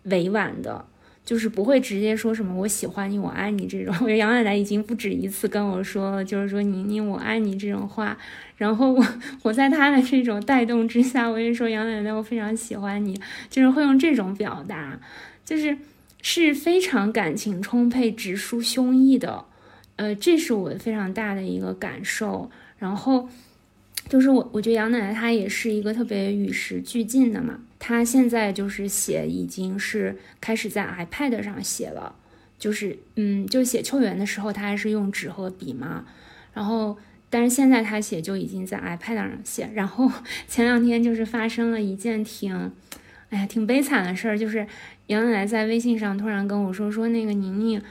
[0.05, 0.85] 委婉的。
[1.25, 3.95] 就是不会直接说什么“我喜欢你，我爱你”这种。
[4.01, 8.17] 我觉得杨奶奶已经不止一次跟我说了，就是说“宁宁，我爱你”这种话。
[8.57, 9.05] 然后我
[9.43, 15.01] 我在她的这种带动之下，我也说杨奶奶，我非常喜欢你，就是会用这种表达，
[15.45, 15.77] 就是
[16.23, 19.45] 是非常感情充沛、直抒胸臆的。
[19.97, 22.51] 呃，这是我非常大的一个感受。
[22.79, 23.29] 然后。
[24.07, 27.59] 就是我，我觉得杨奶奶她也是一个特别与时俱进的嘛。
[27.87, 32.17] 他现在就是写，已经是开始在 iPad 上写了。
[32.59, 36.07] 就是，嗯，就写秋园的时候，他还是用纸和笔嘛。
[36.55, 36.97] 然后，
[37.29, 39.71] 但是现在他写就已经在 iPad 上写。
[39.75, 40.11] 然后
[40.49, 42.73] 前两天就是发生了一件挺，
[43.29, 44.67] 哎呀，挺悲惨的事儿，就是
[45.09, 47.83] 杨奶奶在微信上突然跟我说，说那个宁宁。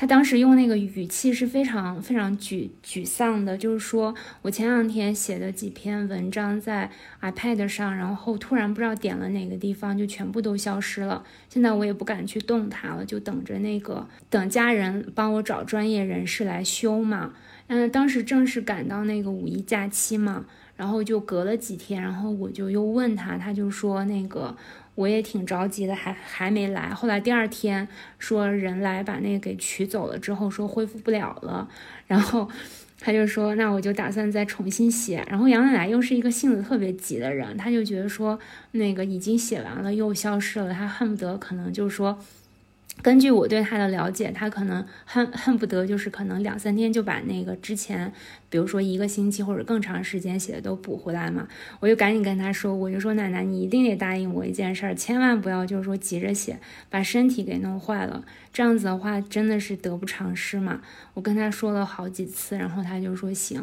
[0.00, 6.88] 他当时用那个语气是非常非常沮沮丧的，就是说我前两天写的几篇文章在
[7.20, 11.24] iPad 上，然后突然不知道点了哪个地方就全部都消失了。
[11.48, 17.34] 现在我也不敢去动它了，就等着那个等家人帮我找专业人士来修嘛。
[17.66, 20.44] 嗯，当时正是赶到那个五一假期嘛，
[20.76, 24.56] 然后就隔了几天，然后我就又问他，他就说那个。
[24.98, 26.88] 我也挺着急的，还还没来。
[26.88, 27.86] 后来第二天
[28.18, 31.68] 说人来把那个给取走了，之后说恢复不了了，
[32.08, 32.48] 然后
[32.98, 35.24] 他就说那我就打算再重新写。
[35.30, 38.36] 然后杨奶奶又是一个性子特别急的人，他就觉得说
[38.72, 42.18] 那个已经写完了又消失了，他恨不得可能就是说。
[43.00, 48.12] 根据我对他的了解，他可能恨恨不得就是可能两三天就把那个之前，
[48.50, 51.46] 比如说一个星期或者更长时间写的都补回来嘛。
[51.80, 56.58] 我就赶紧跟他说，我就说奶奶，你一定得答应我一件事儿，千万不要就是说急着写，
[56.90, 58.24] 把身体给弄坏了。
[58.52, 60.80] 这样子的话真的是得不偿失嘛。
[61.14, 63.62] 我跟他说了好几次，然后他就说行。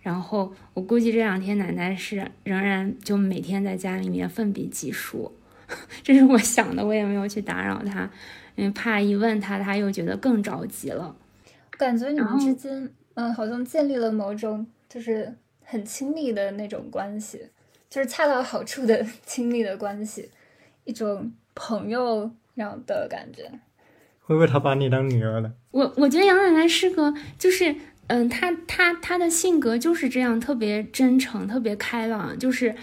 [0.00, 5.32] 然后我估计这两天奶奶是仍然就每天在家里面奋笔疾书。
[6.04, 8.08] 这是我想的，我也没有去打扰他，
[8.56, 11.14] 因为怕一问他，他又觉得更着急了。
[11.78, 15.32] 感觉你们之间，嗯，好像建立了某种就是
[15.62, 17.46] 很亲密的那种关系，
[17.88, 20.30] 就是恰到好处的 亲密的关系，
[20.84, 23.50] 一种朋友那样的感觉。
[24.22, 25.52] 会不会他把你当女儿了？
[25.70, 27.76] 我我觉得杨奶奶是个，就是
[28.08, 32.36] 嗯，她她她的性格就是这样，特别真诚，特别开朗。
[32.38, 32.74] 就是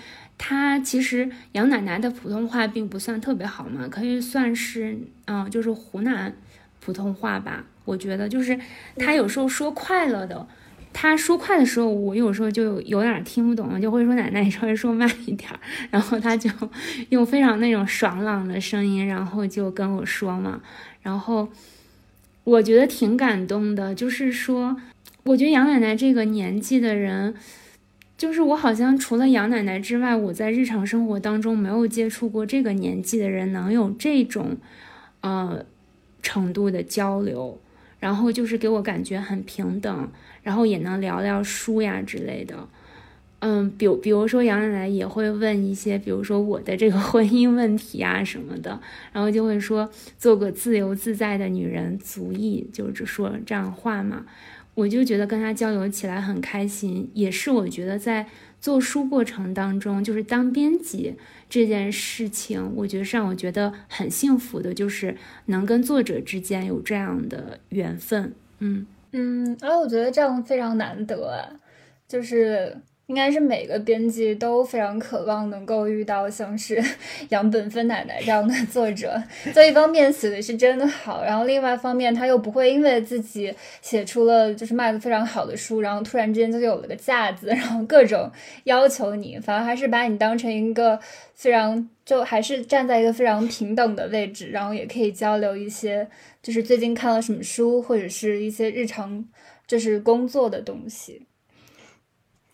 [0.46, 6.36] 她其实杨奶奶的普通话并不算特别好嘛，可以算是嗯，就是湖南
[6.82, 7.64] 普通话吧。
[7.86, 8.60] 我觉得就是
[8.98, 10.46] 她有时候说快了的，
[10.92, 15.50] 她说快的时候，我有时候就有点听不懂，就会说奶奶， 稍微说慢一点。
[15.90, 16.50] 然后她就
[17.08, 20.62] 用非常那种爽朗的声音，然后就跟我说嘛。
[21.02, 21.48] 然后
[22.44, 24.76] 我觉得挺感动的，就是说，
[25.24, 27.34] 我觉得杨奶奶这个年纪的人，
[28.18, 34.56] 就是我好像除了杨奶奶之外，我在日常生活当中没有接触过这个年纪的人能有这种
[35.22, 35.66] 呃
[36.22, 37.60] 程度的交流，
[38.00, 40.10] 然后就是给我感觉很平等，
[40.42, 42.68] 然后也能聊聊书呀之类的。
[43.40, 48.80] 嗯，比比如说杨奶奶也会问一些，比如说我的这个 婚姻问题啊什么的，
[49.12, 54.26] 然后就会说做个自由自在的女人足矣，就是说这样话嘛。
[54.76, 58.28] 我就觉得跟他交流起来很开心，也是我觉得在
[58.60, 61.16] 做书过程当中，就是当编辑
[61.50, 68.34] 这件事情，我觉得让我觉得很幸福的，就是能跟作者之间有这样的缘分。
[68.60, 71.60] 嗯嗯，而我觉得这样非常难得，
[72.08, 72.78] 就是。
[73.08, 76.82] 应该是每个编辑都非常渴望能够遇到像是
[77.30, 79.22] 杨本芬奶奶这样的作者，
[79.54, 88.32] 就一方面写的是真的好，然后另外一方面他又不会因为自己写出了就是卖的非常好的书，然后突然之间就有了个架子，然后各种
[88.64, 90.98] 要求你，反而还是把你当成一个
[91.36, 96.08] 非常就还是站在一个非常平等的位置，然后也可以交流一些
[96.42, 99.26] 就是最近看了什么书，或者是一些日常
[99.68, 101.28] 就是工作的东西。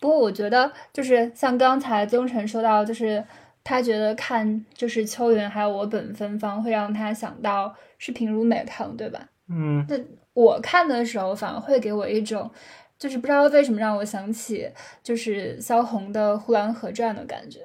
[0.00, 3.22] 不过我觉得，就是像刚才宗晨说到，就是
[3.62, 9.28] 他觉得看就是秋云还有我本芬芳，会让他想到是平如美棠，对吧？
[9.48, 9.84] 嗯。
[9.88, 9.96] 那
[10.32, 12.50] 我看的时候，反而会给我一种，
[12.98, 14.70] 就是不知道为什么让我想起
[15.02, 17.60] 就是萧红的《呼兰河传》的感觉，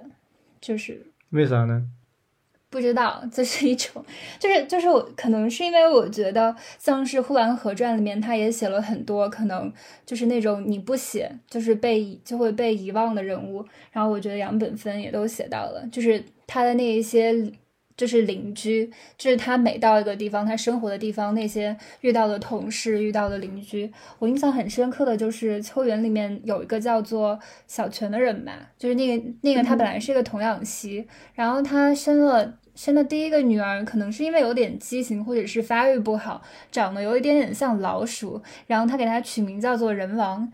[0.60, 1.84] 就是为啥呢？
[2.76, 4.04] 不知道，这是一种，
[4.38, 9.72] 就是就是我可能是因为我觉得像是《呼兰河传》里面，他也写了很多可能
[10.06, 17.50] 就是那种你不写就是被就会被遗忘的人物，然后我觉得杨本芬也都写到了，就是他的那一些
[17.96, 32.60] 就是邻居，就是他每到一个地方，他生活的地方那些遇到的同事、遇到的邻居，我印象很深刻的就是秋园里面有一个叫做小泉的人吧，就是那个那个他本来是一个童养媳，然后他生了。
[32.76, 40.52] 生的第一个女儿，可能是因为有点畸形，或者是发育不好，长得有一点点像老鼠，然后他给他取名叫做人王，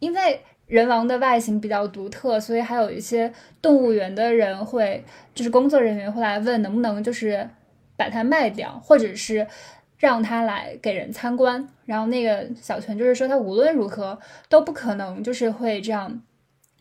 [0.00, 5.04] 因为人王的外形比较独特，所以还有一些动物园的人会，
[5.34, 7.48] 就是工作人员会来问能不能就是
[7.96, 9.46] 把它卖掉，或者是
[9.96, 11.68] 让他来给人参观。
[11.84, 14.18] 然后那个小泉就是说，他无论如何
[14.48, 16.22] 都不可能就是会这样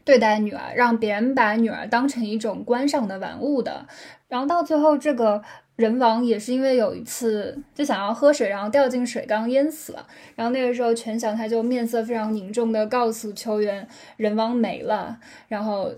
[0.03, 3.87] 对待女儿，让别人把女儿当成一种观赏的玩物的。
[4.30, 5.41] 然后到最后，这个
[5.75, 10.07] 人王也是因为有一次就想要喝水，然后掉进水缸淹死了。
[10.36, 15.19] 然后那个时候，全祥他就面色非常凝重的告诉秋元，人王没了。
[15.47, 15.91] 然后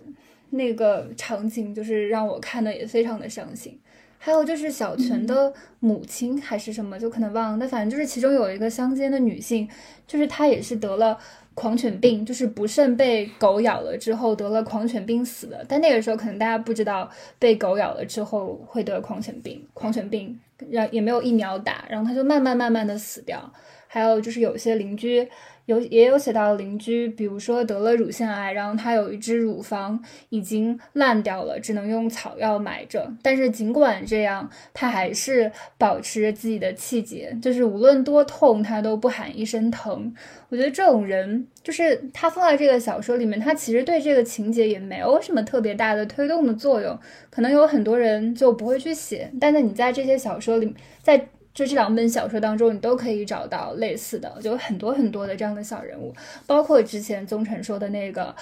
[0.51, 3.77] 那个场景就是让我看的也非常的伤心。
[4.17, 7.57] 还有就是小泉的母亲还是什么，就可能忘了。
[7.59, 9.67] 但反正就是其中有一个乡间的女性，
[10.05, 11.17] 就是她也是得了。
[11.53, 20.39] 狂犬病就是不慎被狗咬了之后得了狂犬病死的，但那个时候可能大家不知道被狗咬了之后会得狂犬病，狂犬病
[20.69, 23.51] 然也没有疫苗打，然后它就慢慢慢慢的死掉。
[23.87, 25.27] 还有就是有些邻居。
[25.71, 29.97] 有也有写到邻居，比如说得了乳腺癌，然后他有一只乳房
[30.27, 33.09] 已经烂掉了，只能用草药埋着。
[33.23, 40.13] 但是尽管这样，他还是保持着自己的气节，就是无论多痛，他都不喊一声疼。
[40.49, 46.99] 我觉得这种人，就是他放在这个小说里面，他其实对这个情节也没有什么特别大的推动的作用。
[47.29, 51.29] 可能有很多人就不会去写，但是你在这些小说里，在。
[51.53, 56.13] 就这两本小说当中，你都可以找到类似的，就很多很多的这样的小人物，
[56.47, 58.35] 包括之前宗辰说的那个，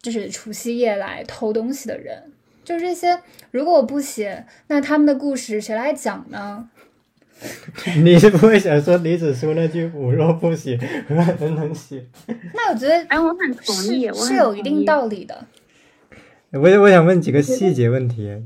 [0.00, 2.32] 就是除夕夜来偷东西的人，
[2.64, 3.20] 就是这些。
[3.50, 6.70] 如果我不写，那他们的故事谁来讲呢？
[8.02, 12.02] 你是不会想说李子书那句“我若不写，何人能写”？
[12.54, 15.46] 那我觉得，哎，我很同意，是有一定道理的。
[16.52, 18.42] 我我想问几个细节问题。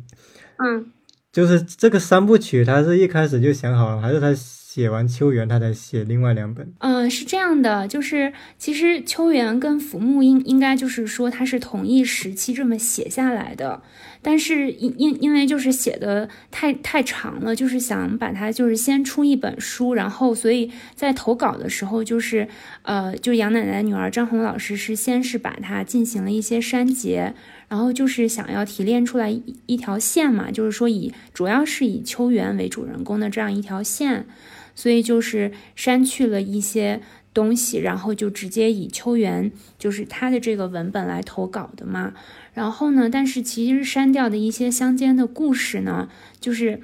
[0.57, 0.91] 嗯，
[1.33, 6.73] 就是这个三部曲，他是一开始就想好了，还是他写完秋园他才写另外两本？
[6.79, 13.83] 嗯，是这样的，就是其实秋园跟浮木应应该就是说他是同一时期这么写下来的，
[14.23, 22.49] 但是因因因为就是写的太太长了，就是想把它就是先出一本书，然后所以在投稿的时候就是
[22.83, 27.35] 呃，就杨奶奶女儿张红老师是先是把它进行了一些删节，
[27.69, 34.27] 然后就是想要提炼出来一一条线嘛，就是说以主要是以秋园为主人公的这样一条线。
[34.73, 37.03] 所以就是删去了一些
[37.35, 42.15] 东西，然后就直接以秋园就是他的这个文本来投稿的嘛。
[42.55, 46.09] 然后呢，但是其实删掉的一些乡间的故事呢，
[46.41, 46.81] 就是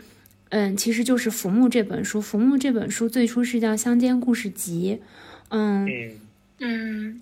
[0.49, 5.01] 嗯，其实就是《浮木》这本书，《浮木》这本书最初是叫《乡间故事集》，
[5.51, 5.89] 嗯
[6.61, 7.21] 嗯，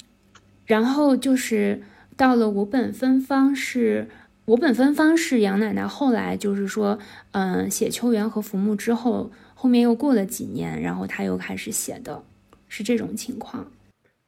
[0.66, 1.82] 然后就是
[2.16, 4.09] 到了我本芬芳是。
[4.47, 6.99] 我本芬芳是杨奶奶后来就是说，
[7.30, 9.32] 嗯，写秋园和浮木之后。
[9.55, 12.22] 后面又过了几年，然后她又开始写的，
[12.68, 13.72] 是这种情况。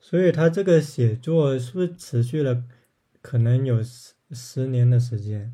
[0.00, 2.62] 所以他这个写作是不是持续了
[3.26, 5.52] 可能有十十年的时间？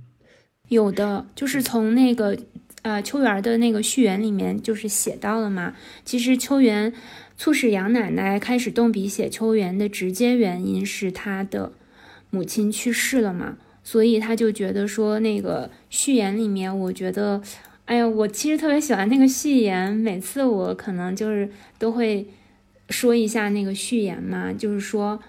[0.68, 2.36] 有的，就是从那个
[2.82, 5.74] 呃秋园的那个序言里面就是写到了嘛。
[6.04, 6.92] 其实秋园
[7.38, 11.72] 促使杨奶奶开始动笔写秋园的直接原因是她的
[12.28, 17.40] 母亲去世了嘛，所以他就觉得说那个序言里面，我觉得。
[17.86, 22.26] 哎呀，我其实特别喜欢那个序言，每次我可能就是都会
[22.90, 25.20] 说一下那个序言嘛，就是说，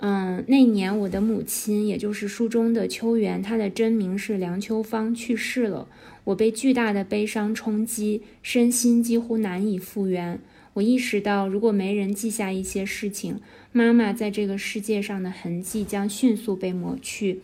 [0.00, 5.88] 嗯，那年我的母亲，也就是书中的秋园，她的真名是梁秋芳，去世了。
[6.22, 10.38] 我被巨大的悲伤冲击，身心几乎难以复原。
[10.74, 13.40] 我意识到，如果没人记下一些事情，
[13.72, 17.40] 妈妈在这个世界上的痕迹将迅速被抹去。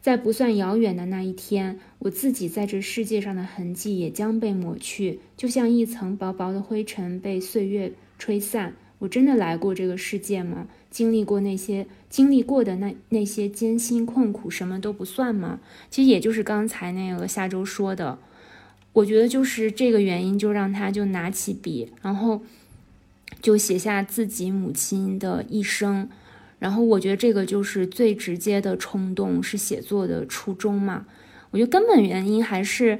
[0.00, 8.74] 在不算遥远的那一天，我自己在这世界上的痕迹也将被抹去，就像一层薄薄的灰尘被岁月吹散。
[8.98, 10.68] 我真的来过这个世界吗？
[10.90, 15.60] 经历过那些经历过的那那些艰辛困苦，什么都不算吗？
[15.88, 18.18] 其实也就是刚才那个下周说的，
[18.92, 22.42] 我觉得就是这个原因，就让他就拿起笔，然后
[23.40, 26.08] 就写下自己母亲的一生。
[26.58, 31.06] 然后我觉得这个就是最直接的冲动，是写作的初衷嘛。
[31.52, 32.98] 我觉得根本原因还是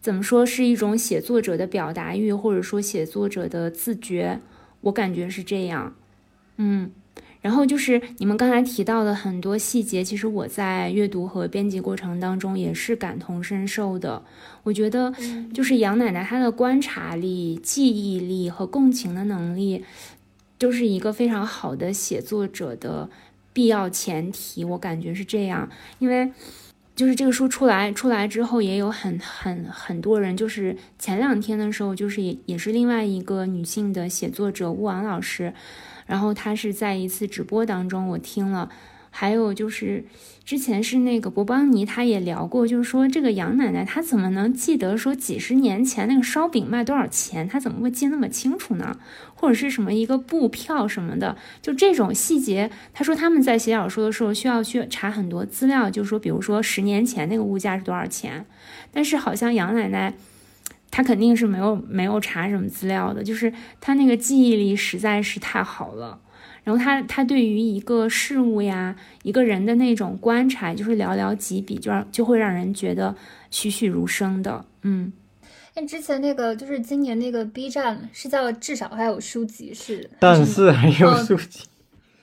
[0.00, 4.40] 怎么说，是一种写作者的表达欲，或者说写作者的自觉。
[4.82, 5.96] 我感觉是这样，
[6.58, 6.92] 嗯。
[7.44, 14.22] 然后就是你们刚才提到的很多细节，其实我在阅读和编辑过程当中也是感同身受的。
[14.62, 15.12] 我觉得
[15.52, 19.84] 就是杨奶奶她的观察力、记忆力和共情的能力。
[20.58, 23.10] 就是一个非常好的写作者的
[23.52, 25.68] 必要前提，我感觉是这样。
[25.98, 26.32] 因为
[26.96, 35.52] 就是这个书出来出来之后，也有很很很多人，就是前两天的时候，就是也也是另外一个女性的写作者乌王老师，
[36.06, 38.70] 然后他是在一次直播当中，我听了。
[39.16, 40.04] 还有就是，
[40.44, 47.46] 之前是那个博邦尼，他也聊过，就是说这个杨奶奶她怎么能记得说几十年前那个烧饼卖多少钱？
[47.46, 48.98] 她怎么会记那么清楚呢？
[49.36, 58.44] 或者是什么一个布票什么的，就这种细节，他说他们在写小说的时候需要去查很多资料，就是说，比如说十年前那个物价是多少钱？
[58.90, 60.14] 但是好像杨奶奶，
[60.94, 66.20] 她肯定是没有没有查什么资料的，就是他那个记忆力实在是太好了。
[66.62, 73.12] 然后他他对于一个事物呀，一个人的那种观察，就是寥寥几笔，就让就会让人觉得
[73.50, 74.64] 栩栩如生的。
[74.82, 75.12] 嗯，
[75.74, 81.64] 那之前那个就是今年那个 B 站是叫至少还有书籍是，但是还有书籍，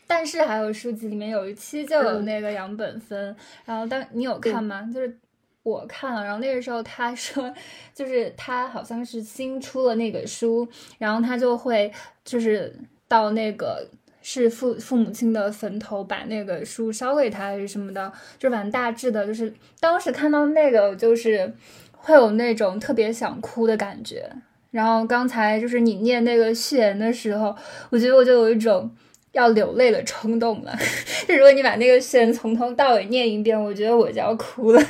[0.07, 4.81] 但是还有书籍里面有一期就有那个杨本芬，然后当你有看吗？
[4.93, 5.17] 就是
[5.63, 7.53] 我看了，然后那个时候他说，
[7.93, 11.91] 就是他好像是新出了那个书，然后他就会
[12.23, 12.75] 就是
[13.07, 13.87] 到那个。
[14.23, 21.51] 是父父母亲的坟头，把那个书烧给他还是什么的，就反正大致的，就是当时看到那个，就是
[21.91, 24.31] 会有那种特别想哭的感觉。
[24.69, 27.55] 然后刚才就是你念那个序言的时候，
[27.89, 28.95] 我觉得我就有一种
[29.31, 30.71] 要流泪的冲动了。
[31.27, 34.85] 就如果你把那个序言从头到尾念一遍，我觉得我就要哭了。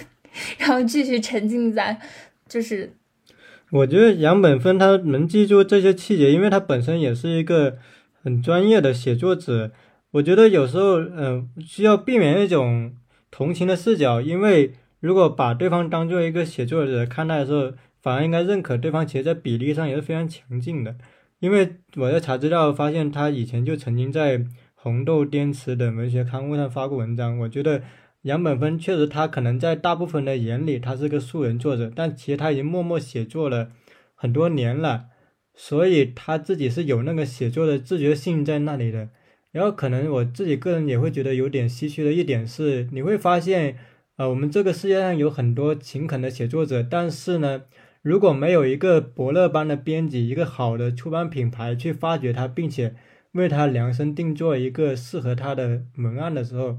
[0.58, 2.00] 然后继续沉浸在，
[2.48, 2.94] 就是，
[3.72, 7.78] 我觉得杨本芬他能记住这些细节，因为他本身也是一个。
[8.24, 9.72] 很专业的写作者，
[10.12, 12.94] 我觉得有时候，嗯，需要避免一种
[13.32, 20.96] 同情的视角，因为如果把对方当做一个写作者看待的时候，反而应该认可对方，其实在比例上也是非常强劲的。
[21.40, 27.40] 因为我在查资料发现，他以前就曾经在红豆、滇池等文学刊物上发过文章。
[27.40, 27.82] 我觉得，
[28.24, 33.72] 杨本芬确实，他可能在大部分的眼里，他是个素人作者，但其实他已经默默写作了
[34.14, 35.06] 很多年了，
[35.56, 39.10] 所以他自己是有那个写作的自觉性在那里的。
[39.52, 43.78] 然后可能我自己个人也会觉得有点唏嘘的一点是，你会发现，
[44.18, 47.64] 呃，我们这个世界上有很多勤恳的写作者，但是呢，
[48.02, 52.96] 如果没有一个伯乐般的编辑，一个好的出版品牌去发掘他，并且
[53.34, 56.78] 为他量身定做一个适合他的文案的时候，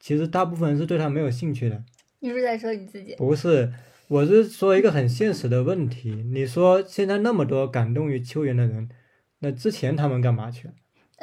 [0.00, 1.84] 其实大部分人是对他没有兴趣的。
[2.18, 3.14] 你是在说你自己？
[3.16, 3.72] 不是，
[4.08, 6.10] 我是说一个很现实的问题。
[6.32, 8.88] 你说现在那么多感动于秋园的人，
[9.38, 10.74] 那之前他们干嘛去了？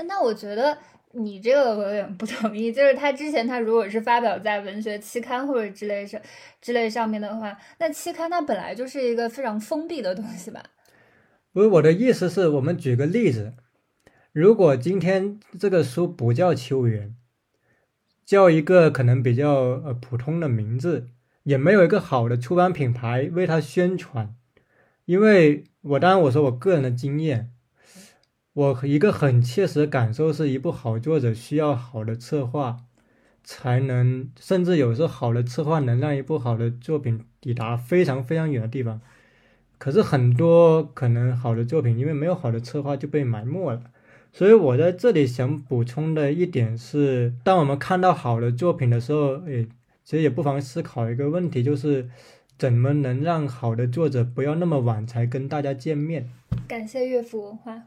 [0.07, 0.77] 那我觉得
[1.13, 6.21] 你这个我有点不同意，就是他之前他如果是发表在文学期刊或者之类上
[6.61, 10.63] 之类上面的话，那期刊它本来就是一个非常封闭的东西吧？
[11.51, 13.53] 不是，我的意思是我们举个例子，
[14.31, 17.15] 如果今天这个书不叫秋园，
[18.27, 19.53] 叫一个可能比较
[19.85, 21.07] 呃普通的名字，
[21.43, 24.35] 也没有一个好的出版品牌为它宣传，
[25.05, 27.53] 因为我当然我说我个人的经验。
[28.51, 32.77] 我一个很切实的感受是，一部好作者需要好的策划，
[33.43, 38.99] 才能，甚至有时候好的策划能让一部好的作品抵达非常非常远的地方。
[39.77, 43.83] 可是很多可能好的作品，因为没有好的策划就被埋没了。
[44.37, 49.67] 所以我在这里想补充的一点是，当我们看到好的作品的时候，诶，
[50.03, 52.07] 其实也不妨思考一个问题，就是
[52.55, 56.29] 怎么能让好的作者不要那么晚才跟大家见面。
[56.67, 57.81] 感谢乐府文化。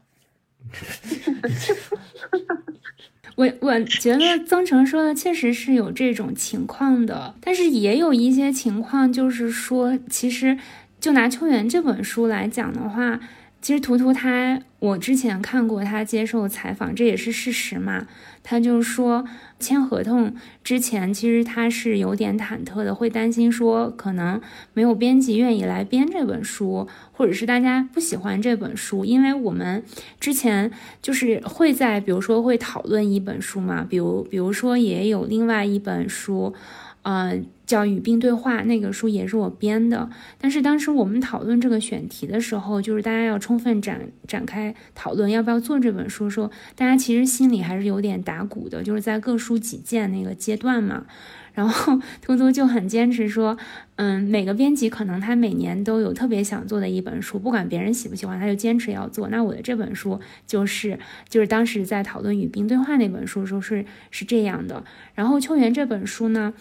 [3.37, 10.57] 我我觉得曾诚说的确实是有这种情况的，但是也有一些情况，就是说，其实
[10.99, 13.17] 就拿《秋园》这本书来讲的话，
[13.61, 18.07] 其实图图他，我之前看过他接受采访，这也是事实嘛，
[18.43, 19.25] 他就说。
[19.59, 20.33] 签合同
[20.63, 24.41] 之前，其实他是有点忐忑的，会担心说可能
[24.73, 29.05] 没有编辑愿意来编这本书，或者是大家不喜欢这本书。
[29.05, 29.83] 因为我们
[30.19, 36.55] 之前就是会在，比如说会讨论一本书嘛，比如比如说也有另外一本书。
[37.03, 51.05] 呃，叫《与病对话》那个书也是我编的，但是当时我们讨论这个选题的时候，就是大家要充分展展开讨论要不要做这本书，说大家其实心里还是有点打鼓的，就是在各抒己见那个阶段嘛。
[51.53, 53.57] 然后图图就很坚持说，
[53.97, 59.27] 嗯，每个编辑可能他每年都有特别想做的一本书，不管别人喜不喜欢，他就坚持要做。
[59.27, 60.97] 那我的这本书就是
[61.27, 64.85] 就是当时在讨论《与冰对话》那本书时候是是这样的。
[65.13, 66.53] 然后秋园这本书呢？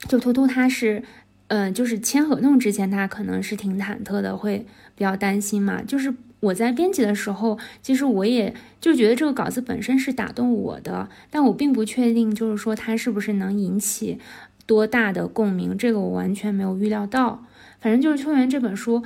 [0.00, 1.02] 就图图他是，
[1.48, 5.82] 嗯，就是签合同之前，他可能是挺忐忑的，会比较担心嘛。
[5.82, 14.18] 就是我在编辑的时候，其实我也就觉得这个稿子本身是打动我的，但我并不确定，就是说它是不是能引起
[14.66, 17.44] 多大的共鸣，这个我完全没有预料到。
[17.80, 19.02] 反正就是《秋园》这本书，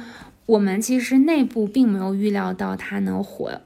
[0.47, 3.61] 我们其实内部并没有预料到它能火。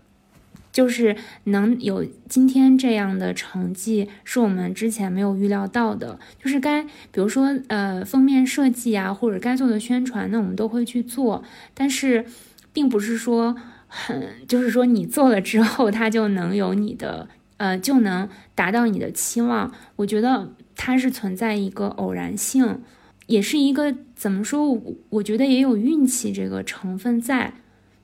[0.72, 1.14] 就是
[1.44, 6.18] 能有今天这样的成绩，是我们之前没有预料到的。
[6.42, 11.44] 就是该，比如说，呃，封面设计啊，或者该做的宣传，那我们都会去做。
[11.74, 12.24] 但是，
[12.72, 13.54] 并不是说
[13.86, 19.70] 很，就是说你做了之后，它就能有你的，呃，就能达到你的期望。
[19.96, 22.80] 我觉得它是存在一个偶然性，
[23.26, 24.80] 也是一个怎么说？
[25.10, 27.52] 我觉得也有运气这个成分在。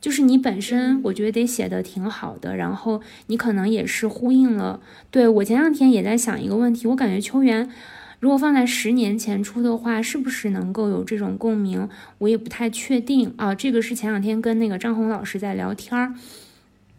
[0.01, 4.81] 就是你本身，我觉得得写的挺好的，然后你可能也是呼应了。
[5.11, 7.69] 对我前两天也在想一个问题，我感觉秋园
[8.21, 11.89] 如果放在十年前出的话，是不是能够有这种共鸣？
[12.19, 13.55] 我也不太确定啊。
[13.55, 16.15] 这个是前两天跟那个张红老师在聊天儿。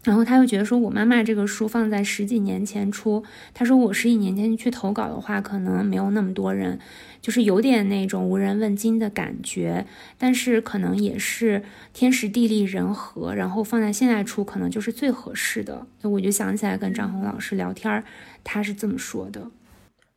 [0.04, 3.24] 然后他又觉得说，我妈妈这个书放在十几年前出，
[3.54, 6.80] 他说我十几年前去投稿的话，可能没有那么多人，
[7.22, 9.86] 就是有点那种无人问津的感觉。
[10.18, 11.62] 但是可能也是
[11.94, 15.86] 天时地利人和，然后放在现在出，可能就是最合适的。
[16.02, 18.02] 那我就想起来跟张红老师聊天，
[18.44, 19.52] 他是这么说的。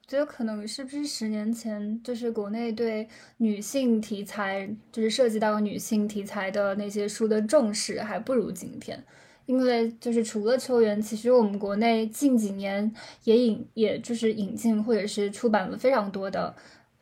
[0.06, 3.08] 觉得可能是不是十年前，就是国内对
[3.38, 9.02] 女性题材，就是涉及到女性题材的那些书的重视，还不如今天。
[9.46, 12.92] 因为就是除了秋园，其实我们国内近几年
[13.24, 16.54] 也引，也就是引进或者是出版了非常多的，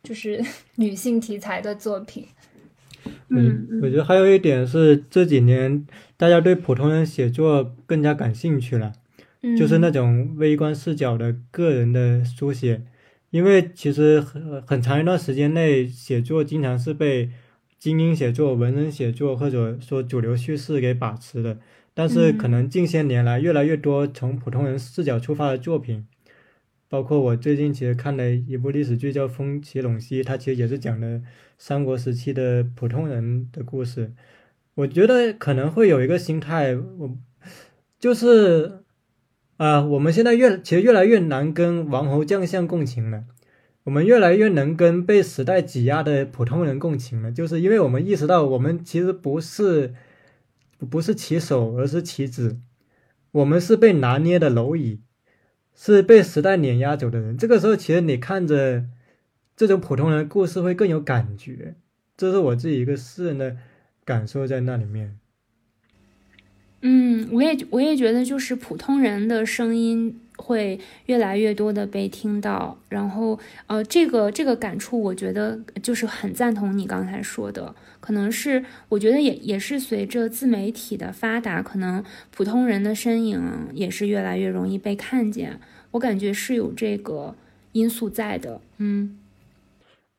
[0.02, 0.42] 就是
[0.76, 2.26] 女性题材的作品。
[3.28, 5.86] 嗯，我觉得还有一点是这几年
[6.16, 8.92] 大家对普通人写作更加感兴趣了，
[9.58, 12.82] 就是那种微观视角的个人的书写。
[13.30, 17.30] 因为其实很很长一段时间内，写作经常是被
[17.78, 21.56] 精英写作、文人写作或者说主流叙事给把持的。
[22.00, 26.06] 但是可能近些年来，越来越多从普通人视角出发的作品，
[26.88, 31.20] 包括我最近其实看了一部历史剧叫《风起陇西》，它其实也是讲的
[31.58, 34.14] 三国时期的普通人的故事。
[34.76, 37.18] 我觉得可能会有一个心态，我
[37.98, 38.80] 就是
[39.58, 43.24] 啊，我们现在越其实越来越难跟王侯将相共情了，
[43.84, 49.92] 我们越来越能跟被时代挤压的普通人共情了，就是因为我们意识到我们其实不是
[50.86, 52.58] 不是棋手，而是棋子，
[53.32, 55.00] 我们是被拿捏的蝼蚁。
[55.72, 58.84] 是被时代碾压走的人，这个时候其实你看着
[59.56, 61.74] 这种普通人的故事会更有感觉，
[62.18, 63.56] 这是我自己一个私人的
[64.04, 65.16] 感受在那里面。
[66.82, 70.20] 嗯，我也我也觉得就是普通人的声音。
[70.40, 85.60] 会越来越多的被听到，然后呃，这个这个感触，我觉得就是很赞同你刚才说的，可能是我觉得也也是随着自媒体的发达，可能普通人的身影也是越来越容易被看见，
[85.92, 87.34] 我感觉是有这个
[87.72, 89.18] 因素在的，嗯。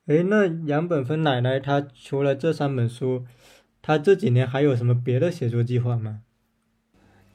[0.07, 3.23] 哎，那杨本芬奶奶她除了这三本书，
[3.81, 6.21] 她这几年还有什么别的写作计划吗？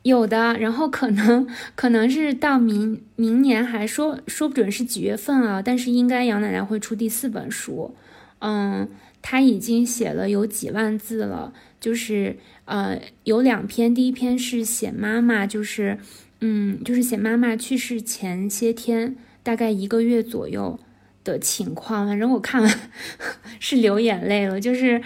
[0.07, 1.44] 有的，然后可能
[1.74, 7.92] 可能是到明明年还说说不准是几月份啊，但是应该杨奶奶会出第四本书，
[8.38, 8.88] 嗯，
[9.20, 12.36] 她已经写了有几万字了，就是
[12.66, 15.98] 呃有两篇，第一篇是写妈妈，就是
[16.40, 20.78] 嗯就是写妈妈去世前些天，大概一个月左右
[21.24, 22.80] 的情况，反正我看完
[23.59, 25.02] 是流眼泪了，就是。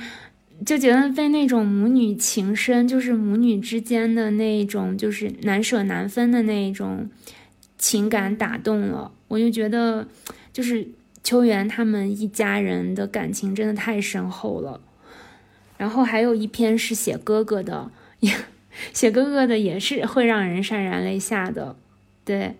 [0.66, 7.08] 就觉得被那种母女情深，就是母女之间的那种，就是难舍难分的那种
[7.78, 9.10] 情感打动了。
[9.28, 10.06] 我就觉得，
[10.52, 10.86] 就是
[11.22, 14.80] 秋元他们一家人的感情真的太深厚了。
[15.78, 17.90] 然后还有一篇是写哥哥的，
[18.92, 21.74] 写哥哥的也是会让人潸然泪下的。
[22.22, 22.56] 对，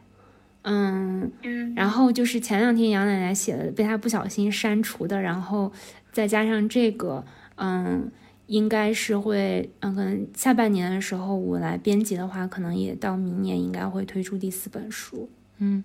[0.62, 1.30] 嗯，
[1.76, 5.70] 然后就是前两天杨奶奶写的，被他不小心删除的，然后
[6.12, 7.22] 再加上这个。
[7.62, 8.10] 嗯，
[8.46, 15.28] 应该是会，嗯，可能下半年的时候我来编辑的话，可能也到明年应该会推出第四本书。
[15.58, 15.84] 嗯，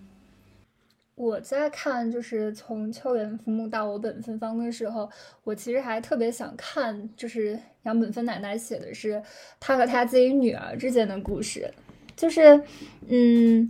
[1.16, 5.10] 我在看就是从秋园父母到我本芬芳的时候，
[5.44, 9.22] 我其实还特别想看，就是杨本芬奶奶写的是
[9.60, 11.70] 她和她自己女儿之间的故事，
[12.16, 12.62] 就是，
[13.08, 13.70] 嗯。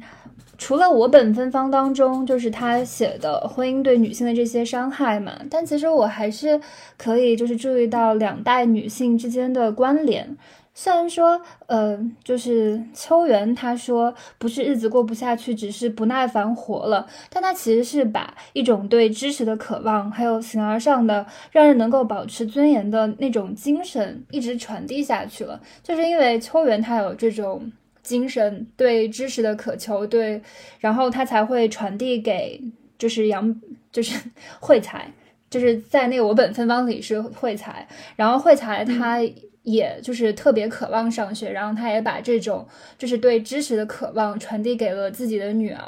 [0.57, 6.61] 除了我本芬芳当中，就是他写的婚姻对女性的这些伤害嘛，但其实我还是
[6.97, 10.37] 可以就是注意到两代女性之间的关联。
[10.73, 25.59] 虽然说，呃，就是秋元他说不是日子过不下去，只是不耐烦活了，但他其实是把一种对知识的渴望，还有形而上的让人能够保持尊严的那种精神一直传递下去了。
[25.83, 27.69] 就是因为秋元他有这种。
[28.05, 30.41] 精神对知识的渴求，对，
[30.79, 32.61] 然后他才会传递给，
[32.97, 33.53] 就是杨，
[33.91, 34.17] 就是
[34.61, 35.11] 慧才，
[35.49, 37.85] 就是在那个我本芬芳里是慧才，
[38.15, 39.19] 然后慧才他。
[39.65, 42.65] 也就是特别渴望上学，然后他也把这种
[42.97, 45.81] 就是对知识的渴望传递给了自己的女儿，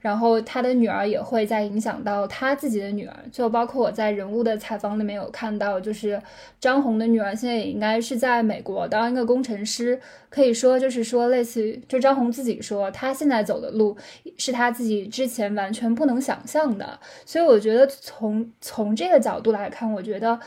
[0.00, 3.16] 然后他的女儿也会再影响到他自己的女儿。
[3.30, 6.20] 就包括我在人物的采访里面有看到，就是
[6.58, 13.96] 张红的女儿现在也应该是在美国当一个工程师，可以说就是说类似于就张红自己说，他现在走的路
[14.36, 16.98] 是他自己之前完全不能想象的。
[17.24, 20.40] 所以我觉得从从这个角度来看，我觉得。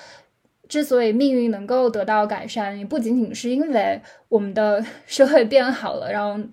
[0.74, 6.44] 之所以命运能够得到改善，也不仅仅是因为我们的社会变好了，然后，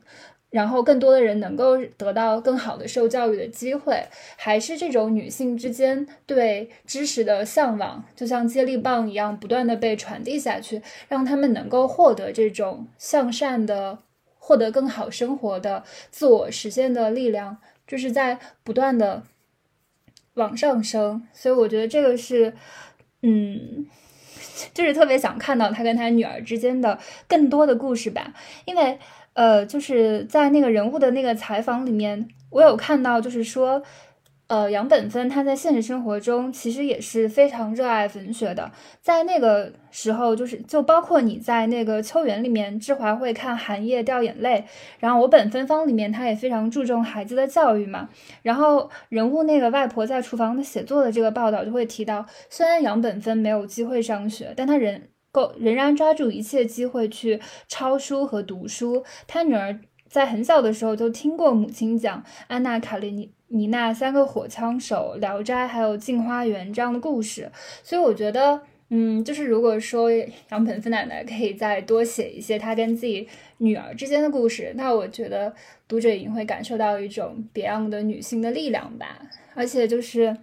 [0.50, 4.04] 然后更多的人能够得到更好的受教育的机会，
[4.36, 14.00] 还是这种女性之间对知识的向往，就像接力棒一样，不断的被传递下去，让他们能够获得这种向善的、
[14.38, 17.56] 获得更好生活的自我实现的力量，
[17.86, 19.22] 就是在不断的
[20.34, 21.26] 往上升。
[21.32, 22.52] 所以我觉得这个是，
[23.22, 23.86] 嗯。
[24.72, 26.98] 就是特别想看到他跟他女儿之间的
[27.28, 28.32] 更多的故事吧，
[28.64, 28.98] 因为
[29.34, 33.82] 呃，就是在那个人物的那个采访里面，我有看到，就是说。
[34.51, 38.68] 呃，杨本芬他在现实生活中其实也是非常热爱文学的，
[39.01, 44.64] 在那个时候，就是就包括你在那个秋园里面，志华会看寒夜掉眼泪，
[44.98, 48.09] 然后我本芬芳里面他也非常注重孩子的教育嘛，
[48.42, 59.78] 然后人物那个外婆在厨房的写作的这个报道就会提到，虽然杨本芬没有机会上学，但他仍够仍然抓住一切机会去抄书和读书，他女儿
[60.09, 63.30] 在很小的时候就听过母亲讲安娜卡列尼。
[63.53, 67.51] 你那三个火枪手、聊斋还有镜花缘这样的故事，
[67.82, 70.09] 所以我觉得，嗯，就是如果说
[70.51, 73.26] 杨本芬奶奶可以再多写一些她跟自己
[73.59, 75.53] 女儿之间的故事，那我觉得
[75.88, 79.20] 读者也会感受到一种别样的女性的力量吧。
[79.55, 80.36] 而且就是，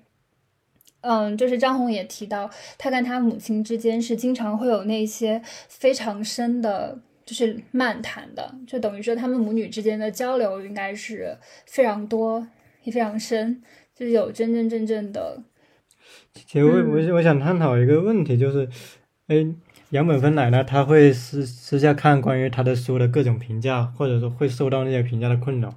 [0.99, 12.45] 嗯，就是张红也提到，她跟她母亲之间是经常会有那些非常深的，就是漫谈的，就等于说他们母女之间的交流应该是非常多
[12.87, 13.61] 也非常深，
[13.93, 15.43] 就是有真真正正的。
[16.33, 18.69] 其实我我我想探讨一个问题，就是，
[19.27, 19.45] 哎，
[19.89, 25.73] 杨本芬奶奶她会私私下看关于她的书的各种评价，或者说会受到那些评价的困扰。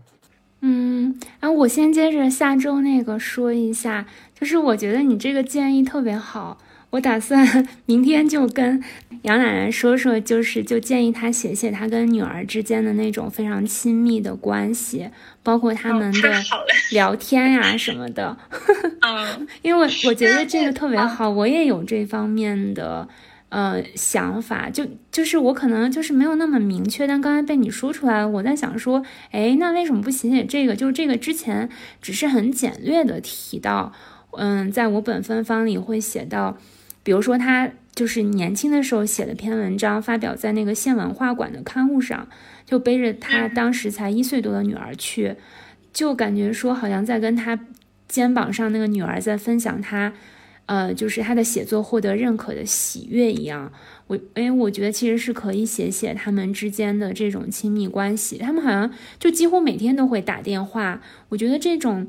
[0.60, 4.06] 嗯，然后我先接着下周那个说一下，
[4.38, 6.58] 就是我觉得你这个建议特别好。
[6.90, 8.82] 我打算 明天就跟
[9.22, 15.08] 杨奶奶说说，就是就建议她写写她跟女儿之间的那种非常亲密的关系，
[15.42, 16.32] 包括他们的
[16.90, 18.36] 聊天呀什么的。
[19.06, 23.08] 嗯，因为我觉得这个特别好，我也有这方面的
[23.50, 30.74] 呃想法，就就是我可能就是没有那么明确，但刚才被你说出来，我在想说，哎，那为什么不写写这个？
[30.74, 31.68] 就是这个之前
[32.02, 33.92] 只是很简略的提到，
[34.36, 36.56] 嗯，在我本分方里会写到。
[37.02, 42.28] 比如说，他就是年轻的时候写了篇文章，发表在那个县文化馆的刊物上，
[42.66, 45.36] 就背着他当时才一岁多的女儿去，
[45.92, 47.58] 就感觉说好像在跟他
[48.06, 50.12] 肩膀上那个女儿在分享他，
[50.66, 53.72] 呃，就是他的写作获得认可的喜悦一样。
[54.06, 58.36] 我，哎，我觉得其实是可以写写他们之间的这种亲密关系。
[58.36, 61.00] 他们好像就几乎每天都会打电话。
[61.30, 62.06] 我觉得这种。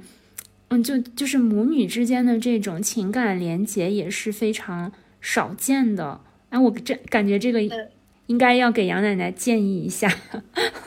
[0.72, 6.22] 嗯，就就是母女之间的这种情感连结也是非常少见的。
[6.50, 7.62] 哎，我这感觉这个
[8.28, 10.10] 应该要给杨奶奶建议一下。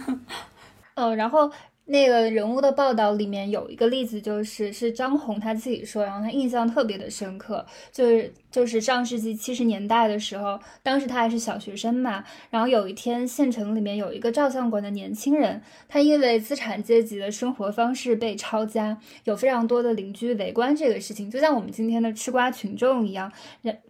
[0.97, 1.53] 呃，然后。
[1.87, 23.31] 那个人物的报道里面有一个例子，就是是张红他自己说，然后他印象特别的深刻，就是就是上世纪七十年代的时候，当时他还是小学生嘛，然后有一天县城里面有一个照相馆的年轻人，他因为资产阶级的生活方式被抄家，有非常多的邻居围观这个事情，就像我们今天的吃瓜群众一样，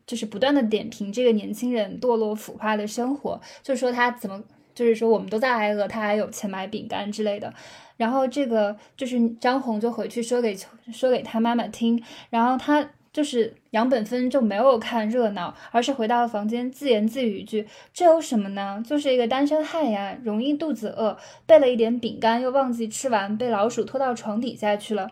[0.04, 4.42] 就是不断的点评这个年轻人堕落腐化的生活，就说他怎么。
[4.74, 7.54] 就是说，我们都在挨饿，他还有钱买饼干之类的。
[7.96, 10.56] 然后这个就是张红就回去说给
[10.92, 18.82] 说给他妈妈听，然后他就是杨本芬就没有看热闹，而是回到了房间自言自语一句：“这有什么呢？
[18.84, 21.16] 就是一个单身汉呀，容易肚子饿，
[21.46, 25.10] 备了一点饼干又忘记吃完，被老鼠拖到床底下去了。”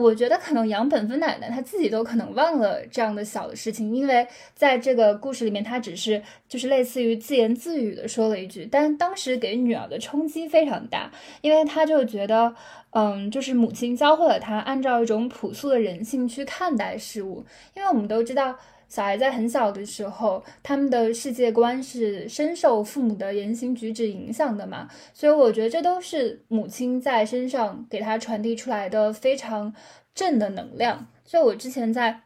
[0.00, 12.54] 我觉得可能杨本芬奶奶她自己都可能忘了这样的小的事情，因为在这个故事里面，她只是就是类似于自言自语的说了一句，但当时给女儿的冲击非常大，因为她就觉得，
[12.90, 17.44] 嗯，就是母亲教会了她按照一种朴素的人性去看待事物，
[17.74, 18.56] 因为我们都知道。
[18.90, 29.72] 小孩在很小的时候，他们的世界观是深受父母的言行举止影响的嘛，所以我觉得这都是母亲在身上给他传递出来的非常
[30.12, 31.06] 正的能量。
[31.24, 32.22] 所以我之前在，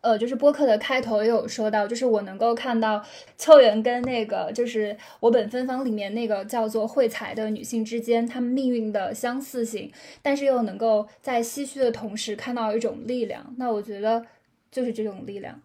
[0.00, 3.04] 呃，就是播客的开头也有说到，就是我能够看到
[3.38, 13.54] 秋元跟那个就是我本芬芳里面那个叫做慧才的女性之间，她们命运的相似性，但是又能够在唏嘘的同时看到一种力量。
[13.56, 14.26] 那我觉得。
[14.70, 15.60] 就是这种力量，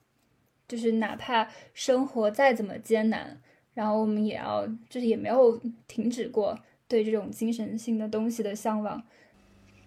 [0.67, 3.39] 就是哪怕生活再怎么艰难，
[3.73, 9.03] 然后我们也要，就是也没有停止过对这种精神性的东西的向往。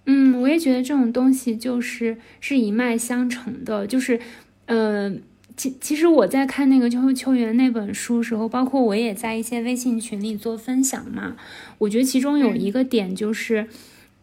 [0.07, 3.87] 嗯，我也觉得这种东西就是是一脉相承的。
[3.87, 4.21] 就是，
[4.67, 5.13] 呃，
[5.57, 11.37] 其其实我在看那个秋秋园那本书时候，包括我也在一些微信群里做分享嘛，
[11.79, 13.69] 我觉得其中有一个点就是。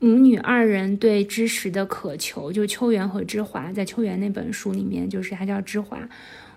[0.06, 5.97] 母女二人对知识的渴求，就秋元和之华在秋元那本书里面，就是他叫之华。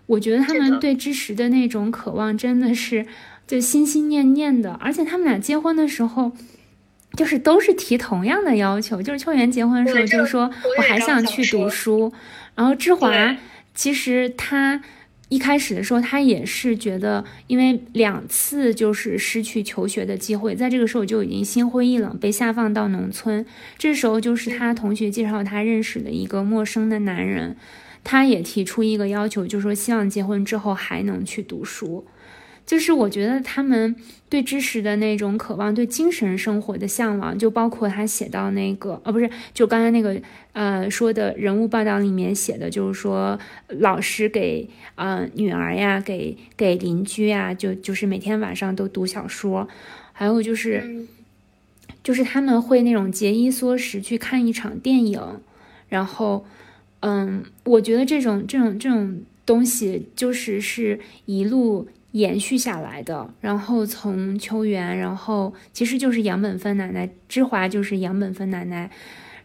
[0.04, 3.06] 我觉得他们对知识的那种渴望，真的是
[3.46, 4.72] 就心心念念的。
[4.74, 6.32] 而且他们俩结婚的时候，
[7.16, 12.12] 就是都是提同样的要求，就是秋元结婚的时候就说我还想去读书，
[12.54, 13.36] 然后之华
[13.74, 14.82] 其实他。
[15.28, 23.44] 一开始的时候，他也是觉得，因为两次就是失去求学的机会，在这个时候就已经心灰意冷，被下放到农村。
[23.76, 27.56] 这时候就是他同学介绍他认识的一个陌生的男人，
[28.02, 32.06] 他也提出一个要求，就说希望结婚之后还能去读书。
[32.68, 33.96] 就是我觉得他们
[34.28, 40.20] 对知识的那种渴望，对精神生活的向往，就包括他写到那个，呃，不是，就刚才那个，
[40.52, 43.38] 呃，说的人物报道里面写的，就是说
[43.68, 49.66] 老师给，呃，女儿呀，给给邻居呀，就就是每天晚上都读小说，
[50.12, 51.06] 还有就是，
[52.02, 55.40] 就是他们会那种节衣缩食去看一场电影，
[55.88, 56.44] 然后，
[57.00, 59.22] 嗯，我觉得这种这种这种。
[59.48, 63.28] 东西就是是一路延续下来的。
[63.40, 68.90] 然后从秋元，然后其实就是杨本芬奶奶，芝华就是杨本芬奶奶，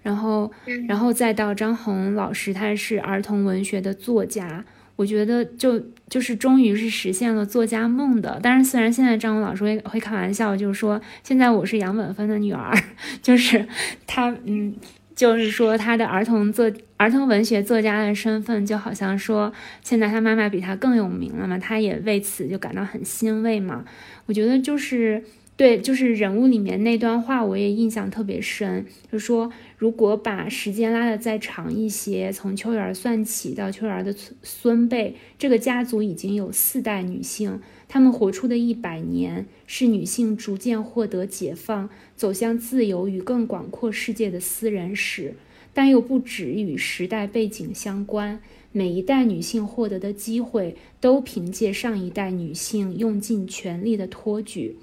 [0.01, 0.51] 然后
[0.88, 4.64] 然后再到张红老师，他是儿童文学的作家。
[4.95, 8.39] 我觉得就就是终于是实现了作家梦的。
[8.43, 12.72] 但是虽然现在张文老师会会开玩笑，就是说现在我是杨本芬的女儿，
[13.20, 13.68] 就是
[14.05, 14.76] 他嗯，
[15.16, 19.53] 就是说他的儿童作儿童文学作家的身份，就好像说
[19.84, 23.86] 现在他妈妈比他更有名了嘛，他也为此就感到很欣慰嘛。
[24.26, 25.24] 我觉得就是。
[25.55, 28.84] 对，就是人物里面那段话，我也印象特别深。
[29.11, 37.61] 就说如果把时间拉得再长一些，从秋园算起到秋园的孙孙辈，这个家族已经有四代女性，
[37.94, 45.36] 她们活出的一百年，是女性逐渐获得解放、走向自由与更广阔世界的私人史，
[45.76, 48.41] 但又不止与时代背景相关。
[48.72, 54.76] 每一代女性获得的机会，都凭借上一代女性用尽全力的托举。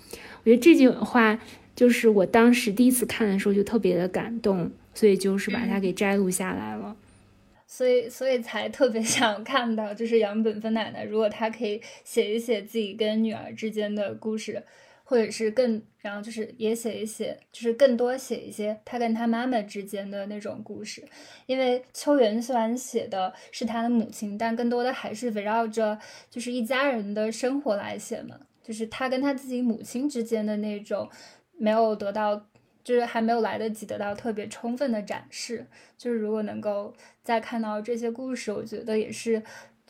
[0.44, 1.40] 我觉得这句话
[1.74, 6.94] 就是我当时第一次看的时候就特别的感动，所以就是把它给摘录下来了。
[7.72, 14.60] 所以，所以才特别 想看到，就是杨本芬奶奶，如果她可以写一写自己跟女儿之间的故事，
[15.04, 21.04] 或者是更，然后就是也写一写，就是更多写一些她跟她妈妈之间的那种故事。
[21.46, 25.96] 因为秋元虽然写的是她的母亲，但更多的还是围绕着
[26.28, 28.36] 就是一家人的生活来写嘛。
[28.64, 31.08] 就是他跟他自己母亲之间的那种
[31.56, 32.46] 没有得到，
[32.82, 35.66] 就是还没有来得及得到特别充分的展示。
[35.96, 39.42] 就是如果能够再看到这些故事，我觉得也是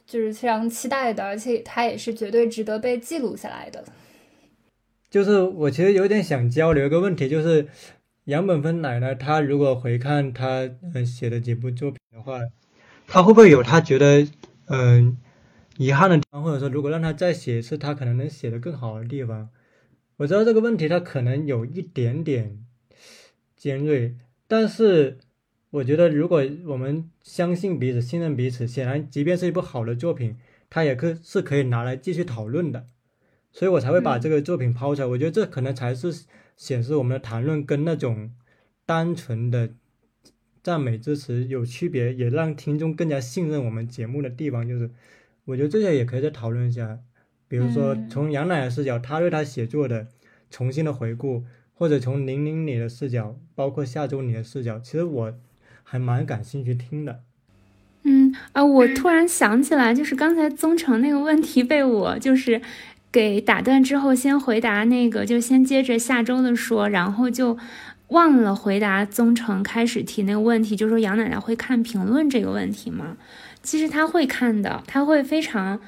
[0.07, 3.84] 就是非常期待的，而且他也是绝对值得被记录下来的。
[5.09, 7.66] 就是我其实有点想交流一个问题，就是
[8.24, 12.41] 杨本芬奶奶她如果回看她嗯写的几部作品的话，
[13.07, 14.26] 她会不会有她觉得
[14.66, 15.18] 嗯？
[15.78, 19.49] 遗憾的地方，或者说，如果让他再写一次，他可能能写得更好的地方。
[20.18, 22.59] 我知道这个问题，他可能有一点点
[23.61, 24.17] 尖锐，
[24.49, 25.19] 但是
[25.69, 30.39] 我觉得，如果我们相信彼此、信任彼此，显然，即便是一部好的作品，
[30.71, 32.87] 它也可是可以拿来继续讨论的。
[33.53, 35.07] 所以我才会把这个作品抛出来。
[35.09, 36.25] 我觉得这可能才是
[36.57, 38.33] 显示我们的谈论跟那种
[38.87, 39.69] 单纯的
[40.63, 44.91] 赞美之词有区别，也让听众更加信任我们节目的地方，就是。
[45.47, 47.01] 我觉得这些也可以再讨论一下，
[47.49, 50.07] 比如说从杨奶奶视角，她对她写作的
[50.49, 51.45] 重新的回顾，
[51.81, 55.33] 或者从玲玲你的视角，包括下周你的视角，其实我
[55.83, 57.22] 还蛮感兴趣听的。
[58.03, 62.61] 嗯啊，我突然想起来，就是刚才宗成那个问题被我就是
[63.11, 67.57] 给打断之后，先回答那个，就先接着下周的说，然后就
[68.09, 73.16] 忘了回答宗成开始提那个问题，就说杨奶奶会看评论这个问题吗？
[73.62, 75.81] 其实他会看的，他会非常，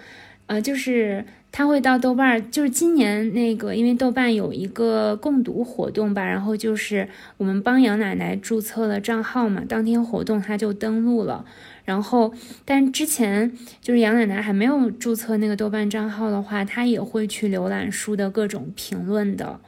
[0.53, 11.47] 呃，就是他会到豆瓣，就是今年那个，因为豆瓣有一个共读活动吧，然后就是我们帮杨奶奶注册了账号嘛，当天活动他就登录了，
[11.87, 12.35] 然后
[12.67, 13.51] 但之前
[13.81, 19.59] 就是杨奶奶还没有注册那个豆瓣账号的话，他也会去浏览书的各种评论的，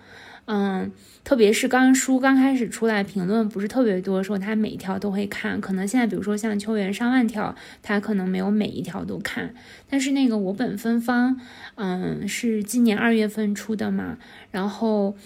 [0.44, 0.92] 嗯。
[1.24, 5.58] 特别是刚书刚开始出来，评论不是特别多的时候，他每一条都会看。
[5.58, 9.54] 可能现在，比如说像秋园上万条，他可能没有每一条都看。
[9.88, 11.40] 但是那个我本芬芳，
[11.76, 14.18] 嗯，是今年二月份出的嘛。
[14.50, 15.16] 然后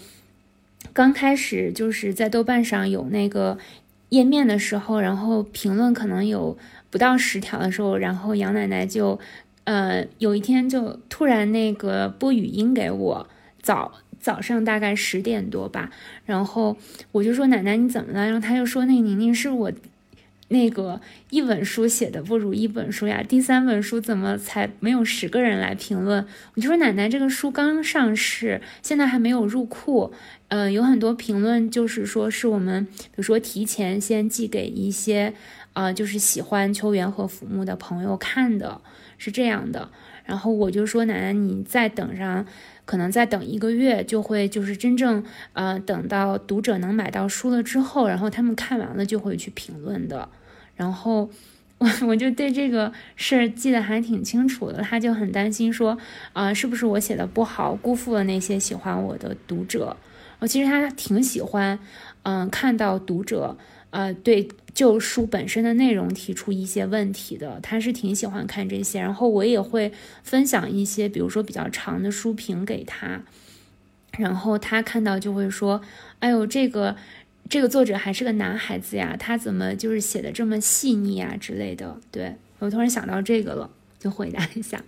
[0.93, 3.57] 刚开始就是在豆瓣上有那个
[4.07, 6.57] 页面的时候，然后评论可能有
[6.89, 9.19] 不到十条的时候，然后杨奶奶就，
[9.65, 13.27] 呃，有一天就突然那个播语音给我，
[13.61, 13.91] 早。
[14.19, 15.89] 早上大概十点多吧，
[16.25, 16.77] 然后
[17.11, 18.25] 我就说奶奶你怎么了？
[18.25, 19.71] 然后他就说那宁宁是我
[20.49, 20.99] 那个
[21.29, 26.25] 一本书写的不如一本书呀，第三本书怎么才没有十个人来评论？
[26.55, 30.11] 我就说奶奶这个书刚上市，现在还没有入库，
[30.47, 35.33] 嗯，有很多评论就是说是我们比如说提前先寄给一些
[35.73, 38.81] 啊就是喜欢秋园和腐木的朋友看的，
[39.19, 39.89] 是这样的。
[40.25, 42.45] 然后我就说奶奶你再等上。
[42.89, 45.23] 可能再等一个月，就会就是真正
[45.53, 50.27] 呃等到读者能买到书了之后，然后他们看完了就会去评论的。
[50.75, 51.29] 然后
[51.77, 55.95] 我我就对这个事儿记得还挺清楚的，他就很担心说
[56.33, 59.95] 啊是不是我写的不好，辜负了那些喜欢我的读者。
[60.39, 61.77] 我其实他挺喜欢，
[62.23, 63.55] 嗯，看到读者。
[63.91, 68.99] 呃，对，就书本身的内容提出一些问题的，他是挺喜欢看这些。
[68.99, 69.91] 然后我也会
[70.23, 73.23] 分享一些，比如说比较长的书评给他，
[74.17, 75.81] 然后他看到就会说
[76.19, 76.95] ：“哎呦，这个
[77.49, 84.83] 这个作者还是个男孩子呀，他怎么就是写的这么细腻啊之类的。”对我突然想到这个了，就回答一下。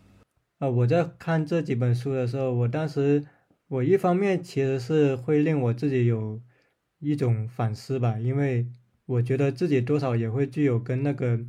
[0.58, 3.24] 啊，我在看这几本书的时候，我当时
[3.68, 6.40] 我一方面其实是会令我自己有
[6.98, 8.66] 一种反思吧，因为
[9.06, 11.40] 我觉得自己多少也会具有跟那个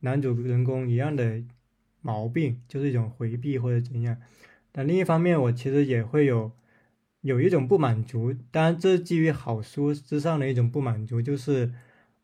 [0.00, 1.42] 男主人公一样的
[2.00, 4.16] 毛病，就是一种回避或者怎样。
[4.70, 6.52] 但另一方面，我其实也会有
[7.22, 11.72] 有一种不满足，当然这是基于好书之上的一种不满足，就是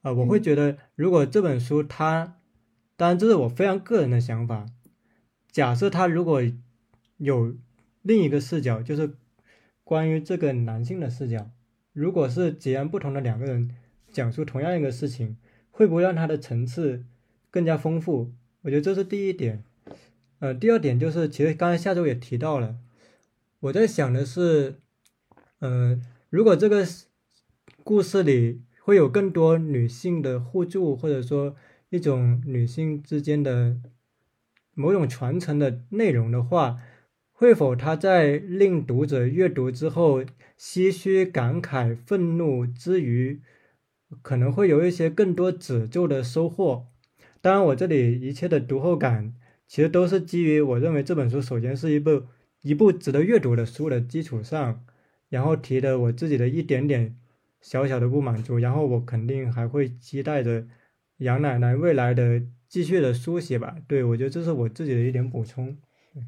[0.02, 2.36] 呃，我会觉得如果这本书它，
[2.96, 4.66] 当然这是我非常个人的想法。
[5.50, 6.42] 假设他如果
[7.16, 7.56] 有
[8.02, 9.14] 另一个视角，就是
[9.82, 11.50] 关于这个男性的视角，
[11.94, 13.70] 如果是截然不同的两个人
[14.12, 15.38] 讲述同样一个事情，
[15.70, 17.04] 会不会让他的层次
[17.50, 18.32] 更加丰富？
[18.60, 19.64] 我觉得这是第一点。
[20.40, 22.76] 呃，第二点就是，其实刚才下周也提到了，
[23.60, 24.74] 我在想的是，
[25.60, 26.86] 呃，如果这个
[27.82, 31.56] 故事里会有更多女性的互助，或者说
[31.88, 33.80] 一种女性之间的。
[34.76, 36.78] 某种传承的内容的话，
[37.30, 40.24] 会否他在令读者阅读之后
[40.58, 43.40] 唏嘘、感慨、愤怒之余，
[44.22, 46.86] 可能会有一些更多褶皱的收获？
[47.40, 49.34] 当然，我这里一切的读后感，
[49.66, 52.24] 其实都是基于我认为这本书首先是一部
[52.62, 54.84] 一部值得阅读的书的基础上，
[55.28, 57.16] 然后提的我自己的一点点
[57.60, 60.66] 小小的不满足，然后我肯定还会期待着
[61.18, 62.42] 杨奶奶未来的。
[62.66, 65.78] 继续的书写吧，对我觉得这是我自己的一点补充。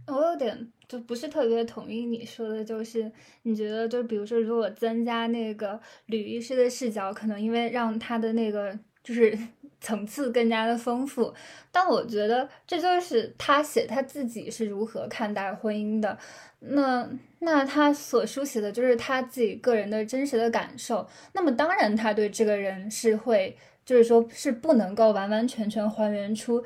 [0.07, 3.11] 我有点就不是特别同意你说的，就是
[3.43, 9.37] 你觉得就比如说，如果增加那个吕医师的视角，可能因为让他的那个就是
[9.81, 11.33] 层次更加的丰富。
[11.71, 16.19] 但我觉得这就是他写他自己是如何看待婚姻的，
[16.61, 17.09] 那
[17.41, 21.07] 那他所书写的就是他自己个人的真实的感受。
[21.33, 23.57] 那么当然，他对这个人是会。
[23.87, 26.61] 就是说，是不能够完完全全还原出，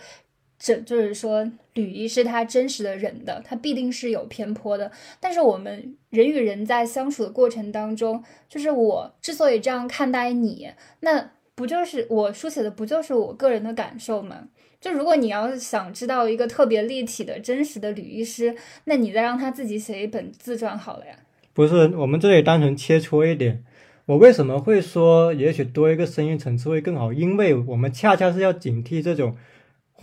[0.62, 4.92] 这就是说吕医是他真实的人的，他必定是有偏颇的。
[5.18, 10.68] 但是我们人与人在相处的过程当中，就是我之所以这样看待你，
[11.00, 14.48] 那不就是我书写的不就是我个人的感受吗？
[14.78, 18.54] 就如果你要想知道一个特别立体的真实的吕医师，
[18.84, 21.14] 那你再让他自己写一本自传好了呀。
[21.54, 23.64] 不是，我们这里单纯切磋一点。
[24.06, 27.12] 我为什么会说也许多一个声音层次会更好？
[27.12, 29.36] 因为我们恰恰是要警惕这种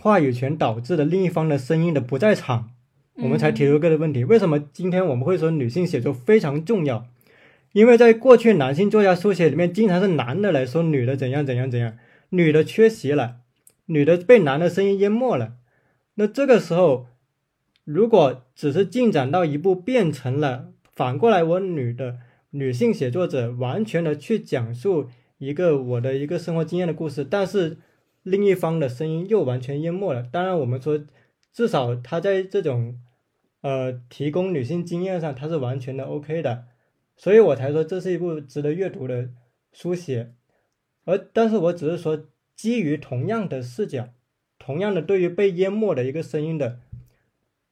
[0.00, 2.70] 话语权导致的另一方的声音的不在场，
[3.16, 4.24] 我们才提出这个的问题。
[4.24, 7.06] 为什么今天我们会说女性写作非常重要？
[7.72, 11.96] 因为在过去男性作家书写里面，经常是男的来说女的怎样怎样怎样，
[12.30, 13.36] 女的缺席了，
[13.86, 15.54] 女的被男的声音淹没了。
[16.14, 17.06] 那这个时候，
[17.84, 22.18] 如果只是进展到一步变成了反过来，我女的。
[22.52, 27.76] 女性写作者完全的去讲述一个我的一个生活经验的故事，但是
[28.30, 30.22] 另一方的声音又完全淹没了。
[30.22, 31.00] 当然，我们说
[31.52, 33.00] 至少他在这种
[33.62, 36.64] 呃提供女性经验上，他是完全的 OK 的，
[37.16, 39.30] 所以我才说这是一部值得阅读的
[39.72, 40.32] 书写。
[41.04, 44.10] 而但是我只是说基于同样的视角，
[44.58, 46.80] 同样的对于被淹没的一个声音的。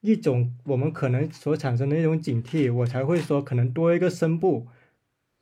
[0.02, 4.68] 一种我们可能所产生的一种警惕，我才会说可能多一个声部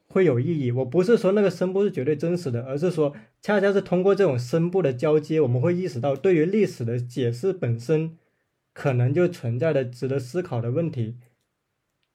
[0.06, 0.70] 会有意义。
[0.70, 8.16] 我不是说那个声部是绝对真实的，而是说恰恰是通过这种声部的交接，我们会意识到对于历史的解释本身
[8.72, 11.18] 可能就存在的值得思考的问题。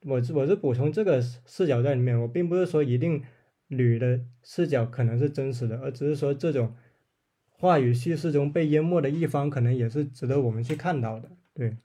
[0.08, 3.22] 我我是补充这个视角在里面，我并不是说一定
[3.68, 6.74] 女的视角可能是真实的，而只是说这种
[7.52, 11.30] 话语叙事中被淹没的一方，可能也是值得我们去看到的。
[11.54, 11.78] 对。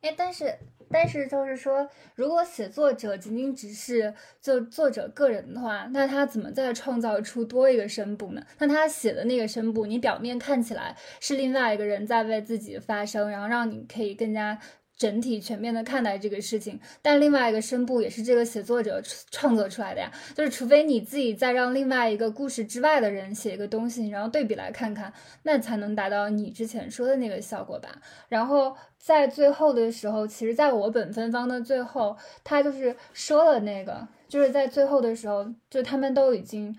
[0.00, 0.56] 哎，但是，
[0.90, 8.42] 但是，就是说，如果写作者仅仅只是就作者个人的话，那他怎么再创造出多一个声部呢？
[8.58, 14.58] 那他写的那个声部，你表面看起来是另外一个人在为自己发声，然后让你可以更加。
[14.98, 19.00] 整体全面的看待这个事情，但另外一个声部也是这个写作者
[19.30, 20.12] 创作出来的呀。
[20.34, 25.12] 就是除非你自己再让另外一个故事之外的人写一个东西，然后对比来看看，
[25.44, 28.02] 那才能达到你之前说的那个效果吧。
[28.28, 36.76] 然后在最后的时候，其实在我本分方的最后，他就是说了那个，就是在最后的时候，就他们都已经。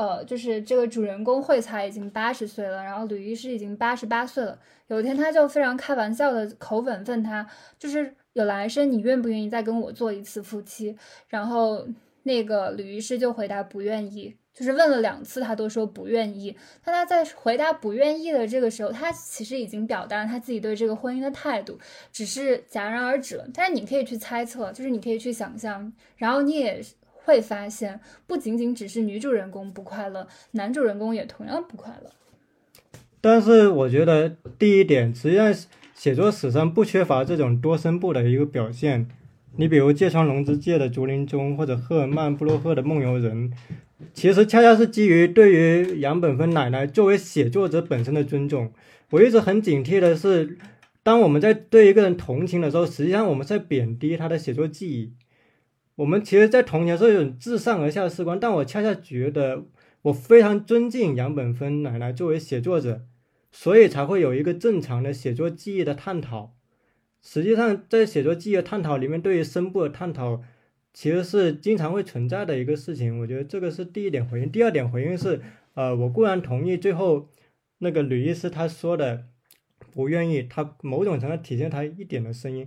[0.00, 4.58] 呃，就是这个主人公惠才已经八十岁了，然后吕医师已经八十八岁了。
[4.86, 7.46] 有一天，他就非常开玩笑的口吻问他，
[7.78, 10.96] 就是有来生，你愿不愿意再跟我做一次夫妻？
[11.28, 11.86] 然后
[12.22, 16.56] 那个吕医师就回答不愿意，就是问了两次，他都说不愿意。
[16.82, 21.78] 但他在回答不愿意的这个时候，他其实已经表达了他自己对这个婚姻的态度，
[22.10, 23.46] 只是戛然而止了。
[23.52, 26.82] 但是你可以去猜测，就是你可以去想象，然后你也。
[27.30, 32.10] 会发现，不仅仅只是女主人公不快乐，男主人公也同样不快乐。
[33.20, 35.54] 但是我觉得第一点，实际上
[35.94, 39.06] 写作史上不缺乏这种多声部的一个表现。
[39.56, 43.52] 你比如芥川龙之介的竹林中，或者赫尔曼·布洛赫的梦游人，
[44.12, 48.72] 其实恰恰是基于对于杨本芬奶奶作为写作者本身的尊重。
[49.10, 50.58] 我一直很警惕的是，
[51.04, 55.12] 当我们在对一个人同情的时候，实际上我们在贬低他的写作技艺。
[56.00, 59.64] 我们其实，在童年是一种自上而下的视观，但我恰恰觉得，
[60.00, 63.02] 我非常尊敬杨本芬奶奶作为写作者，
[63.52, 66.56] 所以才会有一个正常的写作记忆的探讨。
[67.20, 70.42] 实际上，在写作记忆的探讨里面，对于声部的探讨，
[70.94, 73.18] 其实是经常会存在的一个事情。
[73.20, 74.50] 我觉得这个是第一点回应。
[74.50, 75.42] 第二点回应是，
[75.74, 77.28] 呃，我固然同意最后
[77.80, 79.26] 那个吕医师他说的，
[79.92, 82.66] 不愿意，他某种程度体现他一点的声音，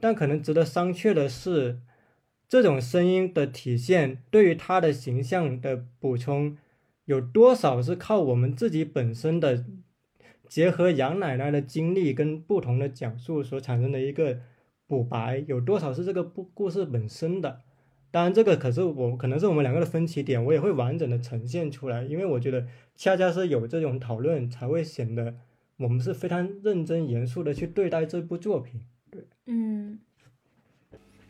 [0.00, 1.80] 但可能值得商榷的是。
[2.50, 6.56] 这种声音的体现，对于他的形象的补充，
[7.04, 9.64] 有多少是靠我们自己本身的
[10.48, 14.40] 结合杨奶奶的经历跟不同的讲述所产生的一个
[14.88, 15.44] 补白？
[15.46, 17.60] 有多少是这个故故事本身的？
[18.10, 22.66] 当然，这个可是我可能是我们两个的分歧点，我也会完整的呈现出来，因为我觉得
[22.96, 25.36] 恰恰是有这种讨论，才会显得
[25.76, 28.80] 我们是非常认真严肃的去对待这部作品。
[29.08, 30.00] 对，嗯。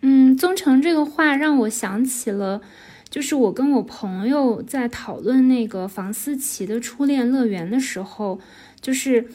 [0.03, 2.63] 嗯，宗成这个话让我想起了，
[3.11, 8.41] 就是我跟我朋友在讨论那个房思琪的初恋乐园的时候，
[8.81, 9.27] 就是，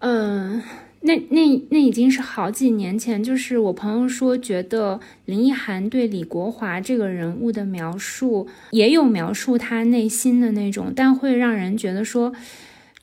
[0.00, 0.62] 嗯，
[1.00, 12.34] 那那那已经是好几年前，就是我朋友说觉得林奕涵对李国华这个人物的描述也有描述他内心的那种，但会让人觉得说，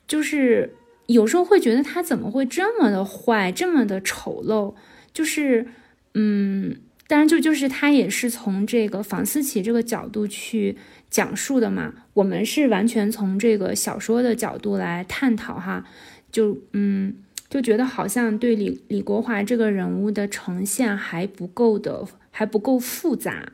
[0.06, 0.74] 就是
[1.06, 4.74] 有时候会觉得他怎么会这么的坏，这么的丑陋，
[5.12, 5.66] 就是。
[6.14, 6.76] 嗯，
[7.06, 10.76] 当然就就是他也是从这个房思琪这个角度去
[11.08, 11.94] 讲述的嘛。
[12.14, 15.86] 我们是完全从这个小说的角度来探讨哈，
[16.30, 17.16] 就嗯
[17.48, 23.52] 就觉得好像对李李国华这个人物的呈现还不够的，还不够复杂。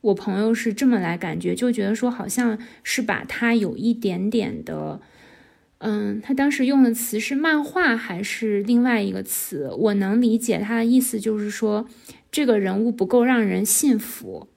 [0.00, 5.00] 我朋友是这么来感觉，就觉得说好像是把他有一点点的。
[5.86, 9.70] 嗯，他当时用的词是漫画还是另外一个词？
[9.76, 11.86] 我能理解他的意思，就是说
[12.32, 14.48] 这个人物不够让人信服，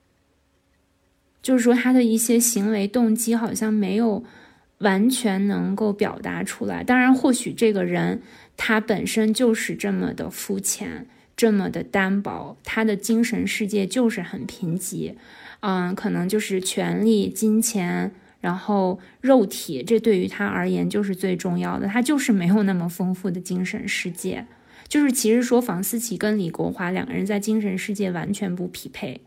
[1.42, 4.24] 就是说他的一些行为动机好像没有
[4.78, 6.82] 完全能够表达出来。
[6.82, 8.22] 当然，或许这个人
[8.56, 11.06] 他本身就是这么的肤浅，
[11.36, 15.12] 这么的单薄，他的精神世界就是很贫瘠。
[15.60, 18.12] 嗯，可能就是权力、金钱。
[18.40, 21.86] 然后肉体，这对于他而言就是最重要的。
[21.88, 24.46] 他就是没有那么丰富的精神世界，
[24.86, 29.20] 就是其实说房思琪跟李国华两个人在精神世界完全不匹配。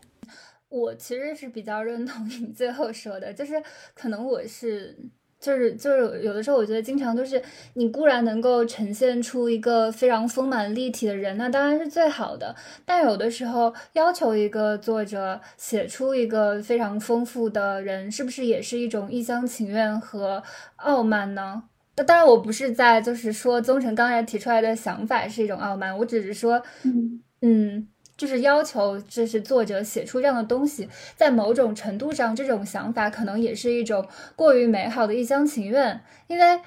[0.68, 3.62] 我其实是比较认同你最后说的，就是
[3.94, 4.96] 可能我是。
[5.42, 7.42] 就是就是有的时候，我觉得经常都是
[7.74, 12.54] 你固然能够呈现出一个非常丰满立体的人，那当然是最好的。
[12.84, 20.40] 但有的时候要求一个作者写出一个非常丰富的人，是不是也是一种一厢情愿和
[20.76, 21.64] 傲慢呢？
[21.96, 27.88] 那当然，我不是在就是说宗成刚才提出来的想法是一种傲慢，我只是说，嗯嗯。
[28.16, 34.06] 就是要求，这是作者写出这样的东西，在某种程度上，这种想法可能也是一种
[34.36, 36.00] 过于美好的一厢情愿。
[36.28, 36.60] 因为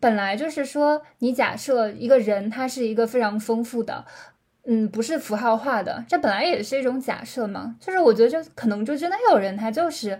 [0.00, 4.04] 本来就是说，你假设一个人他是一个非常丰富的，
[4.64, 7.76] 嗯，不是符号化的，这本来也是一种假设嘛。
[7.80, 10.18] 就是我觉得，就可能就真的有人他就是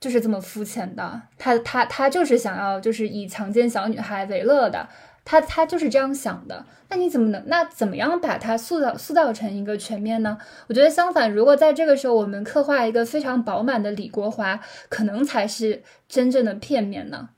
[0.00, 4.88] 就是这么肤浅的，他他他就是想要就是以强奸小女孩为乐的。
[5.30, 10.38] 他他就是这样想的，那你怎么能那怎么样把它塑造塑造成一个全面呢？
[10.68, 17.28] 我觉得相反，如果在这个时候我们刻画一个非常饱满的李国华，可能才是真正的片面呢。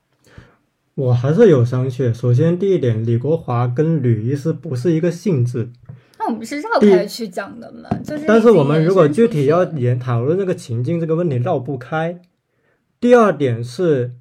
[0.95, 2.13] 我还是有商榷。
[2.13, 5.69] 首先，第一点，李国华跟吕医师不是一个性质。
[6.17, 7.89] 那我们是绕开去讲的嘛？
[8.05, 8.23] 就是。
[8.25, 12.21] 但是我们如果具体要研讨论这个情境这个问题，绕不开。
[13.01, 14.13] 第二点是。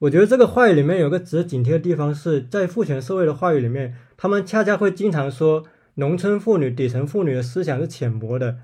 [0.00, 5.64] 我觉得这个话语里面有个值得警惕的地方，是在父权社会的话语里面，他们恰恰会经常说
[5.94, 8.58] 农村妇女、底层妇女的思想是浅薄的、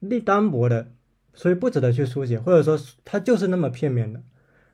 [0.00, 0.88] 力单薄的，
[1.32, 4.22] 所以不值得去书写，或者说他就是那么片面的。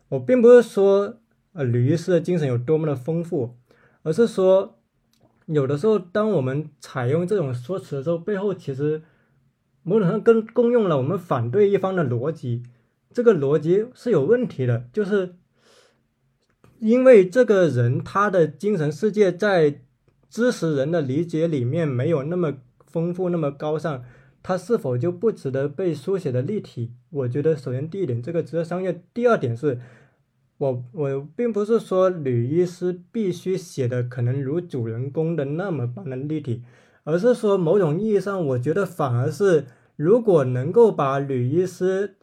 [0.09, 1.19] 我并不是说
[1.53, 3.59] 呃吕医师的精神有多么的丰富，
[4.03, 4.79] 而是说
[5.45, 9.03] 有的时候当我们采用这种说辞的时候，背后其实
[9.83, 12.63] 某种程度上跟共用了我们反对一方的逻辑，
[13.13, 15.35] 这个逻辑是有问题的，就是。
[16.83, 19.83] 因为这个人他的精神世界在
[20.29, 22.55] 知识人的理解里面没有那么
[22.85, 24.03] 丰富、那么高尚，
[24.43, 26.91] 他是否就不值得被书写的立体？
[27.11, 28.97] 我觉得首先第一点，这个值得商榷。
[29.15, 29.79] 第二点是，
[30.59, 36.65] 我我并不是说女医师必须写的可能如主人公的那么般的立体，
[37.05, 42.17] 而是说某种意义上，我觉得反而是如果能够把女医师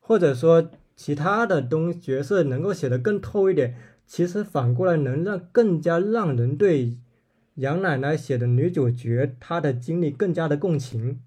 [0.00, 3.76] 或者说其他的东角色能够写得更透一点，
[4.06, 6.98] 其实反过来能让更加让人对
[7.54, 11.20] 杨奶奶写的女主角她的经历更加的共情。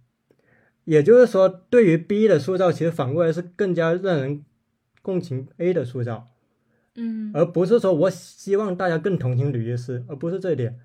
[0.84, 4.46] 也就是说，对于 B 的塑造，其实反过来是更加让人
[5.02, 6.28] 共情 A 的塑造。
[6.98, 10.80] 嗯而不是说我希望大家更同情吕医师，而不是这一点，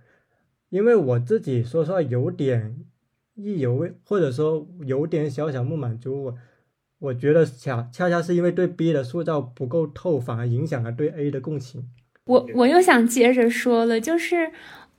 [0.71, 2.85] 因为我自己说实话有点
[3.35, 6.39] 意犹未，或者说有点小小不满足我，我
[7.01, 11.89] 我觉得恰恰恰是因为对 B 的塑造不够透，反而影响了对 A 的共情。
[12.27, 14.53] 我我又想接着说了，就是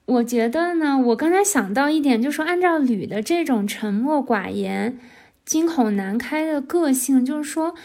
[0.06, 4.98] 我觉得呢，我刚才想到一点，就是说按照吕的这种沉默寡言、
[5.46, 7.76] 惊恐难开的个性，就是说，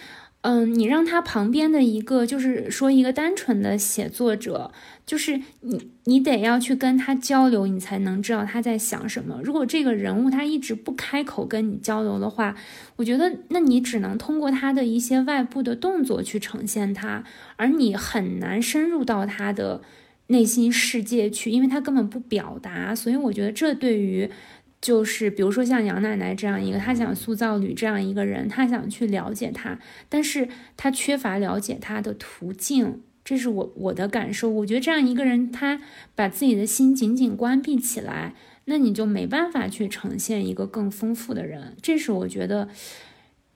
[0.49, 4.71] 嗯，你让他旁边的一个，就是说一个单纯的写作者，
[5.05, 9.41] 就是你你得要去跟他交流，你才能知道他在想什么。
[9.43, 12.55] 如果这个人物他一直不开口跟你交流的话，
[12.95, 17.25] 我觉得那你只能通过他的一些外部的动作去呈现他，
[17.57, 19.83] 而你很难深入到他的
[20.29, 22.95] 内心世界去，因为他根本不表达。
[22.95, 24.31] 所以我觉得这对于
[24.81, 29.79] 就是比如说像杨奶奶这样一个，她想塑造吕这样一个人，她想去了解他，
[30.09, 33.03] 但是她缺乏了解他的途径。
[33.25, 35.81] 这是我我的感受，我觉得这样一个人，他
[36.15, 38.35] 把自己的心紧紧关闭起来，
[38.67, 41.75] 那你就没办法去呈现一个更丰富的人。
[41.83, 42.69] 这是我觉得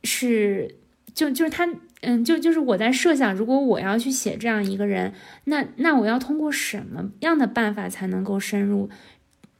[0.02, 0.74] 是，
[1.14, 5.12] 就就是他，嗯，就就是我在设想，如果我要去写这样一个人，
[5.44, 8.90] 那那我要通过什么样的办法才能够深入？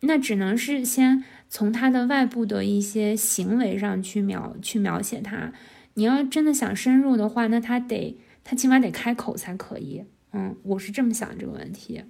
[0.01, 5.53] 那只能是先从他的外部的一些行为上去描去描写他。
[5.95, 10.05] 你要真的想深入的话，那他得他起码得开口才可以。
[10.33, 12.03] 嗯，我是这么想这个问题。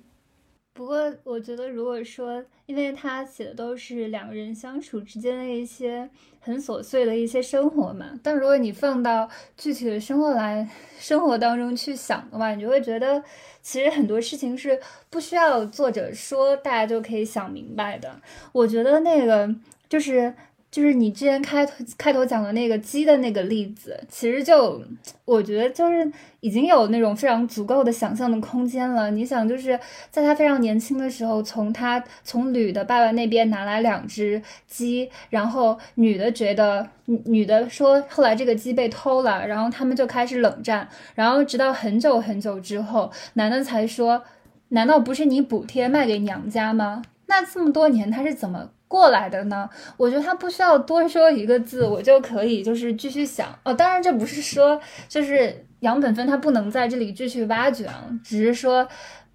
[0.81, 6.09] 不过，我觉得如果说，因为他写的都是两个人相处之间的一些
[6.41, 9.29] 很琐碎的一些生活嘛，但如果你放到
[9.59, 10.67] 具体的生活来
[10.99, 13.23] 生活当中去想的话，你就会觉得
[13.61, 14.81] 其实很多事情是
[15.11, 18.19] 不需要作者说，大家就可以想明白的。
[18.53, 19.55] 我觉得那个
[19.87, 20.35] 就是。
[20.71, 24.81] 就是你之前开头开头讲的那个鸡的那个例子，其实就
[25.25, 29.11] 我觉得就是已经有那种非常足够的想象的空间了。
[29.11, 29.79] 你想，就是
[30.11, 44.23] 在他非常年轻的时候，从他从吕的爸爸那边拿来两只鸡，然后女的觉得女的说后来这个鸡被偷了，然后他们就开始冷战，然后直到很久很久之后，男的才说，
[44.69, 47.03] 难道不是你补贴卖给娘家吗？
[47.27, 48.71] 那这么多年他是怎么？
[48.91, 49.71] 过来的呢？
[49.97, 53.73] 我觉得他不需要多说一个字，我就可以就是继续想哦。
[53.73, 58.89] 当然，这不是说就是杨本芬他不能在这里继续挖掘啊，只是说。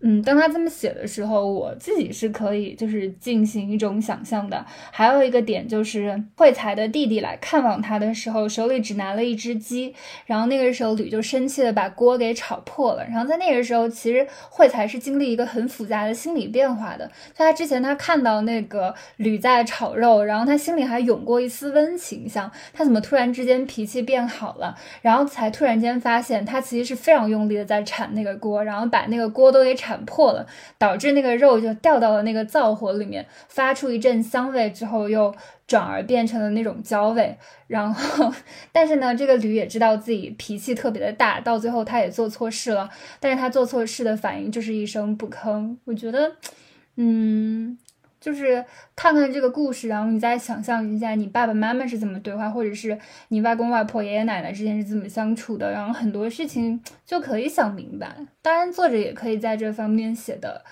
[0.07, 4.63] 嗯，当他这么写的时候，我自己是可以就是进行一种想象的。
[4.91, 9.95] 还有一个点就是惠才的弟弟来看望他的时候，手里只拿了一只鸡，
[10.27, 13.03] 然后那个时候吕就生气的把锅给炒破了。
[13.05, 17.09] 然后在那个时候，其实惠才是经历一个很复杂的心理变化的。
[17.33, 29.94] 在他之前，他看到那个吕在炒肉，然后他心里还涌过一丝温情，想他怎么突然之间脾气变好了，然后才突然间发现他其实是非常用力的在铲那个锅，然后把那个锅都给铲。
[30.03, 30.45] 破了，
[30.77, 35.33] 导致那个肉就掉到了那个灶火里面，发出一阵香味之后，又
[35.67, 37.37] 转而变成了那种焦味。
[37.67, 38.33] 然后，
[38.73, 42.89] 但是呢，这个驴也知道自己脾气特别的大，到最后他也做错事了，
[43.19, 45.77] 但是他做错事的反应就是一声不吭。
[45.85, 46.33] 我觉得，
[46.97, 47.77] 嗯。
[48.25, 48.65] 就是
[48.95, 52.97] 看看这个故事，然后你再想象一下你爸爸妈妈是怎么对话，或者是
[53.27, 58.17] 你外公外婆、爷爷奶奶之间是怎么相处的，然后很多事情就可以想明白。
[58.41, 60.65] 当然，作者也可以在这方面写的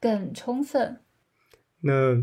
[0.00, 1.00] 更充分。
[1.80, 2.22] 那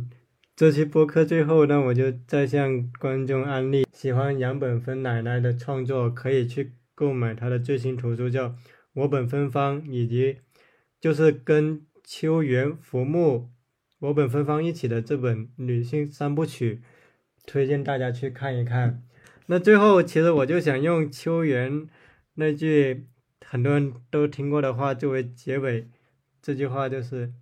[0.56, 8.48] 这期播客最后呢，我就再向观众安利，喜欢杨本芬奶奶的创作，可以去购买她的最新图书，叫
[8.94, 10.38] 《我本芬芳》，以及
[11.02, 13.50] 就是跟秋元福木。
[14.00, 16.82] 我本芬芳一起的这本女性三部曲，
[17.48, 19.04] 推荐大家去看一看。
[19.48, 21.88] 那最后，其实我就想用秋元
[22.36, 23.08] 那句
[23.44, 25.88] 很多人都听过的话作为结尾。
[26.44, 27.34] 这句话就是：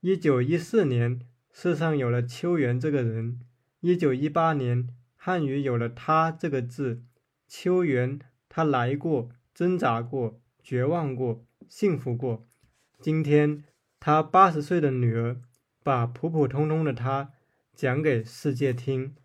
[0.00, 1.20] 一九一四年，
[1.52, 3.38] 世上有了秋元这个人；
[3.80, 7.04] 一九一八年，汉语有了他这个字。
[7.46, 8.18] 秋元，
[8.48, 12.48] 他来过，挣扎过，绝望过，幸福过。
[13.00, 13.62] 今天，
[14.00, 15.40] 他八十岁的女儿。
[15.88, 17.32] 把普普通通的他
[17.74, 19.16] 讲给世界听，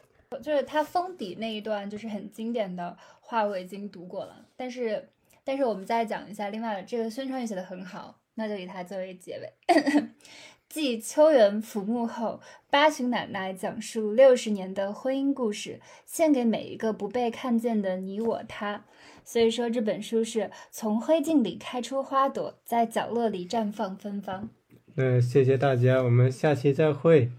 [0.41, 4.45] 就是他封底那一段，就是很经典的话，我已经读过了。
[4.55, 5.09] 但是
[5.43, 9.53] 但是我们再讲一下另外这个宣传语写的很好，那就以它作为结尾。
[10.69, 18.85] 继秋园抚木后，八旬奶奶讲述六十年的婚姻故事，献给每一个不被看见的你我他。
[19.25, 24.49] 所以说这本书是从灰烬里开出花朵，在角落里绽放芬芳。
[24.95, 27.31] 那谢谢大家，我们下期再会。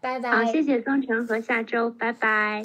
[0.00, 0.30] 拜拜。
[0.30, 2.62] 好，谢谢宗成和下周，拜拜。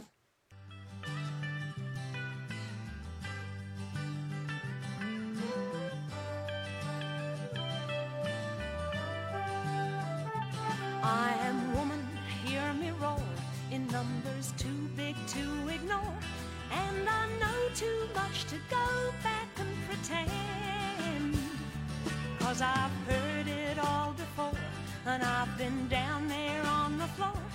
[11.01, 12.03] I am woman,
[12.43, 13.17] hear me roar
[13.71, 15.39] in numbers too big to
[15.71, 16.13] ignore.
[16.71, 20.29] And I know too much to go back and pretend.
[22.39, 23.38] Cause I've heard it all before,
[25.09, 27.48] and I've been down there on the floor.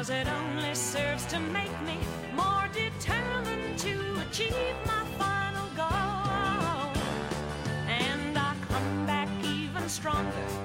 [0.00, 1.98] Cause it only serves to make me
[2.34, 7.02] more determined to achieve my final goal.
[7.86, 10.59] And I come back even stronger